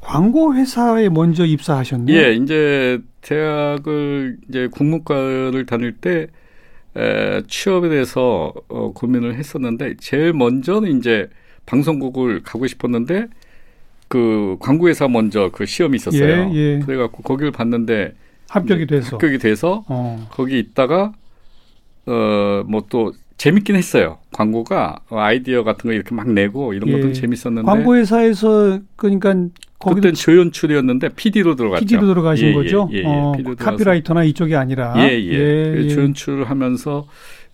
광고 0.00 0.54
회사에 0.54 1.08
먼저 1.08 1.44
입사하셨네요. 1.44 2.16
예, 2.16 2.34
이제 2.34 3.00
대학을 3.22 4.36
이제 4.48 4.68
국문과를 4.68 5.66
다닐 5.66 5.92
때 5.92 6.28
에, 6.96 7.42
취업에 7.48 7.88
대해서 7.88 8.52
어, 8.68 8.92
고민을 8.92 9.34
했었는데 9.34 9.96
제일 9.98 10.32
먼저는 10.32 10.98
이제 10.98 11.28
방송국을 11.66 12.42
가고 12.42 12.66
싶었는데 12.66 13.26
그 14.08 14.56
광고 14.60 14.88
회사 14.88 15.08
먼저 15.08 15.50
그 15.52 15.66
시험이 15.66 15.96
있었어요. 15.96 16.50
예, 16.52 16.54
예. 16.54 16.78
그래갖고 16.78 17.22
거기를 17.22 17.50
봤는데 17.50 18.14
합격이 18.48 18.86
돼서 18.86 19.16
합격이 19.16 19.38
돼서 19.38 19.84
어. 19.88 20.28
거기 20.30 20.60
있다가 20.60 21.12
어 22.06 22.64
뭐 22.66 22.82
또 22.88 23.12
재밌긴 23.38 23.76
했어요. 23.76 24.18
광고가 24.32 25.00
아이디어 25.10 25.62
같은 25.62 25.88
거 25.88 25.94
이렇게 25.94 26.14
막 26.14 26.30
내고 26.30 26.72
이런 26.72 26.90
것도 26.90 27.10
예. 27.10 27.12
재밌었는데 27.12 27.66
광고 27.66 27.96
회사에서 27.96 28.78
그러니까 28.96 29.34
그때 29.78 30.12
조연출이었는데 30.12 31.10
PD로 31.10 31.54
들어갔죠. 31.54 31.84
PD로 31.84 32.06
들어가신 32.06 32.46
예, 32.46 32.50
예 32.50 32.54
거죠. 32.54 32.88
예, 32.92 32.98
예, 32.98 33.04
어, 33.04 33.32
카피라이터나 33.58 34.24
이쪽이 34.24 34.56
아니라 34.56 34.94
예, 34.98 35.12
예. 35.12 35.32
예, 35.32 35.74
예. 35.84 35.88
조연출하면서 35.88 37.06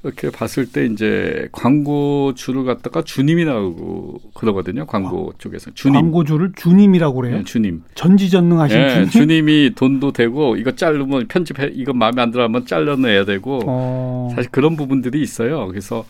이렇게 0.04 0.30
봤을 0.30 0.66
때 0.66 0.84
이제 0.84 1.48
광고주를 1.52 2.64
갖다가 2.64 3.02
주님이라고 3.02 4.20
그러거든요. 4.34 4.84
광고 4.86 5.30
아, 5.32 5.38
쪽에서 5.38 5.70
주님. 5.74 6.00
광고주를 6.00 6.52
주님이라고 6.56 7.14
그래요. 7.14 7.36
네, 7.38 7.44
주님. 7.44 7.82
전지전능하신 7.94 8.78
네, 8.78 8.88
주님. 8.94 9.08
주님이 9.08 9.72
돈도 9.76 10.12
되고 10.12 10.56
이거 10.56 10.72
자르면 10.72 11.28
편집해 11.28 11.70
이거 11.72 11.92
마음에 11.92 12.20
안 12.20 12.30
들어하면 12.32 12.66
잘라내야 12.66 13.24
되고 13.24 13.60
어. 13.66 14.28
사실 14.34 14.50
그런 14.50 14.76
부분들이 14.76 15.22
있어요. 15.22 15.68
그래서 15.68 16.04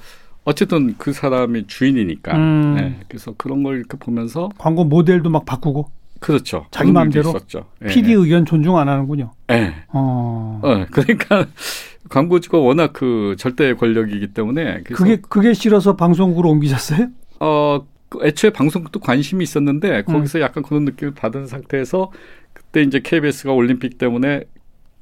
어쨌든 0.44 0.94
그 0.96 1.12
사람이 1.12 1.66
주인이니까. 1.66 2.37
음. 2.37 2.74
네, 2.76 2.96
그래서 3.09 3.35
그런 3.37 3.62
걸 3.62 3.76
이렇게 3.76 3.98
보면서 3.98 4.48
광고 4.59 4.85
모델도 4.85 5.28
막 5.31 5.44
바꾸고. 5.44 5.90
그렇죠. 6.22 6.66
자기 6.70 6.92
마음대로. 6.92 7.30
있었죠. 7.30 7.66
PD 7.87 8.08
네. 8.08 8.14
의견 8.14 8.46
존중 8.46 8.78
안 8.78 8.88
하는군요. 8.88 9.32
네. 9.48 9.74
어. 9.88 10.61
어 10.62 10.87
그러니까 10.90 11.46
광고주가 12.08 12.58
워낙 12.58 12.92
그 12.92 13.35
절대 13.38 13.74
권력이기 13.74 14.28
때문에 14.28 14.82
그게 14.85 15.16
그게 15.28 15.52
싫어서 15.52 15.96
방송국으로 15.96 16.48
옮기셨어요? 16.50 17.08
어그 17.40 18.20
애초에 18.22 18.50
방송국도 18.50 19.00
관심이 19.00 19.42
있었는데 19.42 20.02
거기서 20.02 20.38
음. 20.38 20.42
약간 20.42 20.62
그런 20.62 20.85
느낌을 20.85 21.14
받은 21.14 21.46
상태에서 21.46 22.12
그때 22.52 22.82
이제 22.82 23.00
KBS가 23.00 23.52
올림픽 23.52 23.98
때문에 23.98 24.44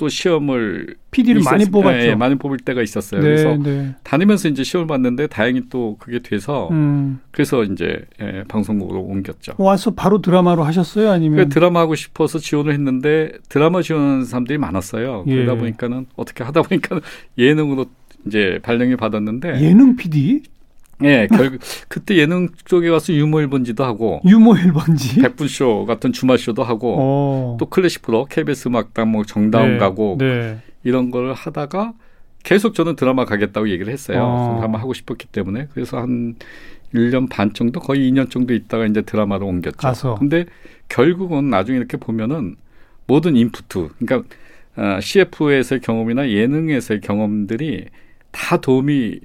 또 0.00 0.08
시험을 0.08 0.96
PD를 1.10 1.42
많이 1.44 1.66
뽑았죠. 1.66 2.06
예, 2.06 2.14
많이 2.14 2.34
뽑을 2.36 2.56
때가 2.56 2.80
있었어요. 2.80 3.20
네, 3.20 3.26
그래서 3.26 3.56
네. 3.62 3.94
다니면서 4.02 4.48
이제 4.48 4.64
시험을 4.64 4.86
봤는데 4.86 5.26
다행히 5.26 5.64
또 5.68 5.98
그게 5.98 6.20
돼서 6.20 6.70
음. 6.70 7.20
그래서 7.30 7.64
이제 7.64 8.00
예, 8.22 8.42
방송국으로 8.48 9.02
옮겼죠. 9.02 9.52
와서 9.58 9.90
바로 9.90 10.22
드라마로 10.22 10.64
하셨어요, 10.64 11.10
아니면? 11.10 11.36
그 11.36 11.48
드라마 11.50 11.80
하고 11.80 11.94
싶어서 11.94 12.38
지원을 12.38 12.72
했는데 12.72 13.32
드라마 13.50 13.82
지원하는 13.82 14.24
사람들이 14.24 14.56
많았어요. 14.56 15.24
예. 15.26 15.34
그러다 15.34 15.56
보니까는 15.56 16.06
어떻게 16.16 16.44
하다 16.44 16.62
보니까 16.62 16.98
예능으로 17.36 17.84
이제 18.26 18.58
발령이 18.62 18.96
받았는데 18.96 19.60
예능 19.60 19.96
PD? 19.96 20.44
예, 21.04 21.26
결국 21.28 21.60
그때 21.88 22.16
예능 22.16 22.48
쪽에 22.64 22.90
가서 22.90 23.12
유머 23.12 23.38
1번지도 23.38 23.80
하고 23.82 24.20
유머 24.24 24.52
1번지 24.52 25.22
백분쇼 25.22 25.86
같은 25.86 26.12
주말 26.12 26.38
쇼도 26.38 26.62
하고 26.62 26.94
오. 26.94 26.98
어. 26.98 27.56
또 27.58 27.66
클래식 27.66 28.02
프로 28.02 28.26
KBS 28.26 28.68
음악당 28.68 29.10
뭐 29.10 29.24
정다운 29.24 29.74
네, 29.74 29.78
가고 29.78 30.16
네. 30.18 30.58
이런 30.84 31.10
걸 31.10 31.32
하다가 31.32 31.94
계속 32.42 32.74
저는 32.74 32.96
드라마 32.96 33.24
가겠다고 33.24 33.68
얘기를 33.68 33.92
했어요. 33.92 34.22
어. 34.22 34.56
드라마 34.56 34.78
하고 34.78 34.94
싶었기 34.94 35.26
때문에 35.28 35.68
그래서 35.72 35.98
한 35.98 36.36
1년 36.94 37.28
반 37.28 37.52
정도 37.52 37.80
거의 37.80 38.10
2년 38.10 38.30
정도 38.30 38.54
있다가 38.54 38.86
이제 38.86 39.02
드라마로 39.02 39.46
옮겼죠. 39.46 39.76
가서. 39.76 40.14
근데 40.16 40.46
결국은 40.88 41.50
나중에 41.50 41.78
이렇게 41.78 41.96
보면은 41.96 42.56
모든 43.06 43.36
인프트 43.36 43.88
그러니까 43.98 44.28
어, 44.76 45.00
CF에서의 45.00 45.80
경험이나 45.80 46.30
예능에서의 46.30 47.00
경험들이 47.00 47.86
다 48.30 48.56
도움이 48.56 49.20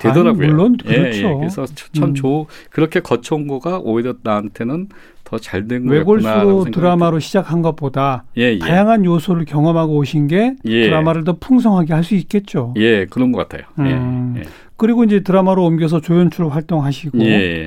되더라고요. 0.00 0.42
아니, 0.42 0.52
물론 0.52 0.76
그렇죠. 0.76 1.18
예, 1.28 1.30
예. 1.32 1.34
그래서 1.38 1.64
참 1.92 2.14
조, 2.14 2.42
음. 2.42 2.44
그렇게 2.70 3.00
거쳐온 3.00 3.46
거가 3.46 3.78
오히려 3.78 4.14
나한테는 4.22 4.88
더 5.24 5.38
잘 5.38 5.68
된 5.68 5.82
거구나. 5.86 5.98
외골수로 5.98 6.64
드라마로 6.72 7.20
시작한 7.20 7.62
것보다 7.62 8.24
예, 8.36 8.54
예. 8.54 8.58
다양한 8.58 9.04
요소를 9.04 9.44
경험하고 9.44 9.96
오신 9.98 10.26
게 10.26 10.54
예. 10.64 10.82
드라마를 10.86 11.22
더 11.24 11.36
풍성하게 11.38 11.92
할 11.94 12.02
수 12.02 12.14
있겠죠. 12.16 12.74
예, 12.78 13.04
그런 13.06 13.30
것 13.30 13.46
같아요. 13.48 13.68
예, 13.88 13.92
음. 13.94 14.34
예. 14.38 14.42
그리고 14.76 15.04
이제 15.04 15.20
드라마로 15.20 15.64
옮겨서 15.66 16.00
조연출 16.00 16.48
활동하시고 16.48 17.18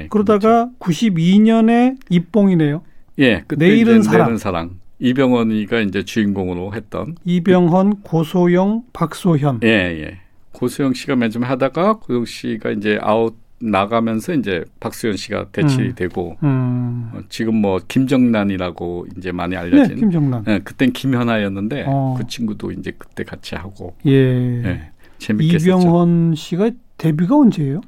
그러다가 0.09 0.39
그렇죠. 0.39 0.71
92년에 0.79 1.95
입봉이네요. 2.09 2.81
예, 3.19 3.43
내일은 3.55 4.01
사랑. 4.01 4.25
내일은 4.25 4.37
사랑. 4.39 4.69
이병헌이가 4.99 5.81
이제 5.81 6.03
주인공으로 6.03 6.73
했던 6.73 7.15
이병헌, 7.25 8.01
고소영, 8.03 8.83
박소현. 8.93 9.59
예, 9.63 9.67
예. 9.67 10.17
고수영 10.53 10.93
씨가 10.93 11.17
맨 11.17 11.29
처음 11.29 11.43
하다가 11.43 11.99
고영 11.99 12.25
씨가 12.25 12.71
이제 12.71 12.97
아웃 13.01 13.35
나가면서 13.59 14.33
이제 14.33 14.65
박수현 14.79 15.15
씨가 15.15 15.47
대치되고 15.51 16.37
음. 16.43 16.47
음. 16.47 17.11
어, 17.13 17.21
지금 17.29 17.55
뭐 17.55 17.79
김정란이라고 17.87 19.07
이제 19.17 19.31
많이 19.31 19.55
알려진 19.55 19.95
네, 19.95 19.99
김정란. 20.01 20.43
네, 20.43 20.59
그땐 20.59 20.91
김현아였는데 20.91 21.85
어. 21.87 22.15
그 22.17 22.27
친구도 22.27 22.71
이제 22.71 22.91
그때 22.97 23.23
같이 23.23 23.55
하고 23.55 23.95
예. 24.05 24.21
네, 24.61 24.91
재밌게 25.19 25.57
이병헌 25.57 26.35
씨가 26.35 26.71
데뷔가 26.97 27.37
언제예요? 27.37 27.81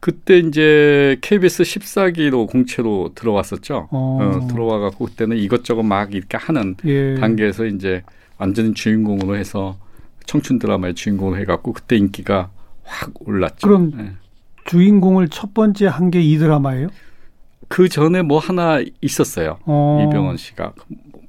그때 0.00 0.38
이제 0.38 1.16
KBS 1.20 1.62
14기로 1.62 2.48
공채로 2.48 3.12
들어왔었죠. 3.14 3.88
어. 3.90 4.18
어 4.20 4.46
들어와 4.48 4.78
갖고 4.80 5.04
그때는 5.04 5.36
이것저것 5.36 5.82
막 5.82 6.14
이렇게 6.14 6.36
하는 6.38 6.74
예. 6.86 7.14
단계에서 7.16 7.66
이제 7.66 8.02
완전 8.38 8.74
주인공으로 8.74 9.36
해서 9.36 9.76
청춘 10.26 10.58
드라마의 10.58 10.94
주인공을 10.94 11.38
해갖고 11.40 11.72
그때 11.72 11.96
인기가 11.96 12.50
확 12.84 13.10
올랐죠. 13.26 13.66
그럼 13.66 13.92
네. 13.96 14.12
주인공을 14.64 15.28
첫 15.28 15.54
번째 15.54 15.86
한 15.86 16.10
게 16.10 16.20
이 16.20 16.38
드라마예요? 16.38 16.88
그 17.68 17.88
전에 17.88 18.22
뭐 18.22 18.38
하나 18.38 18.80
있었어요. 19.00 19.58
어. 19.66 20.04
이병헌 20.06 20.36
씨가 20.36 20.72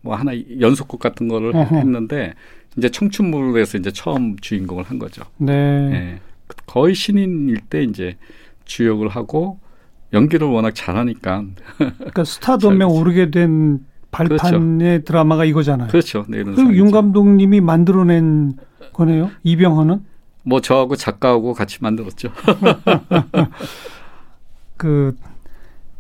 뭐 0.02 0.16
하나 0.16 0.32
연속곡 0.60 1.00
같은 1.00 1.28
거를 1.28 1.56
어허. 1.56 1.76
했는데 1.78 2.34
이제 2.78 2.90
청춘물에서 2.90 3.78
이제 3.78 3.92
처음 3.92 4.36
주인공을 4.38 4.84
한 4.84 5.00
거죠. 5.00 5.24
네. 5.38 5.54
네. 5.90 6.20
거의 6.66 6.94
신인일 6.96 7.62
때 7.70 7.84
이제 7.84 8.18
주역을 8.66 9.08
하고 9.10 9.60
연기를 10.12 10.48
워낙 10.48 10.76
잘하니까. 10.76 11.46
그러니까 11.78 12.24
스타덤에 12.24 12.84
오르게 12.86 13.32
된 13.32 13.80
발판의 14.12 14.40
그렇죠. 15.00 15.04
드라마가 15.06 15.46
이거잖아요. 15.46 15.88
그렇죠. 15.90 16.26
내일은 16.28 16.54
그리고 16.56 16.76
윤 16.76 16.92
감독님이 16.92 17.62
만들어낸 17.62 18.54
거네요. 18.92 19.30
이병헌은? 19.44 20.06
뭐 20.46 20.62
저하고 20.62 20.96
작가하고 20.96 21.54
같이 21.54 21.78
만들었죠. 21.82 22.30
그 24.78 25.16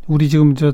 우리 0.07 0.29
지금 0.29 0.55
저 0.55 0.73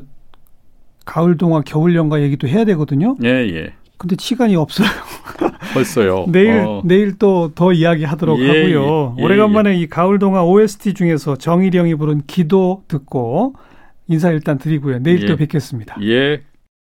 가을 1.04 1.36
동화 1.36 1.60
겨울 1.62 1.94
연가 1.94 2.20
얘기도 2.20 2.48
해야 2.48 2.64
되거든요. 2.64 3.16
예, 3.22 3.28
예. 3.28 3.72
근데 3.96 4.16
시간이 4.18 4.56
없어요. 4.56 4.88
벌써요. 5.74 6.24
내일 6.28 6.60
어. 6.60 6.82
내일 6.84 7.18
또 7.18 7.52
더 7.54 7.72
이야기하도록 7.72 8.40
예, 8.40 8.46
하고요. 8.48 9.16
예, 9.18 9.22
오래간만에 9.22 9.70
예. 9.70 9.74
이 9.76 9.86
가을 9.88 10.18
동화 10.18 10.42
OST 10.44 10.94
중에서 10.94 11.36
정일영이 11.36 11.94
부른 11.94 12.22
기도 12.26 12.82
듣고 12.88 13.54
인사 14.08 14.30
일단 14.30 14.58
드리고요. 14.58 14.98
내일 15.00 15.26
또 15.26 15.34
예. 15.34 15.36
뵙겠습니다. 15.36 15.96
예. 16.02 16.42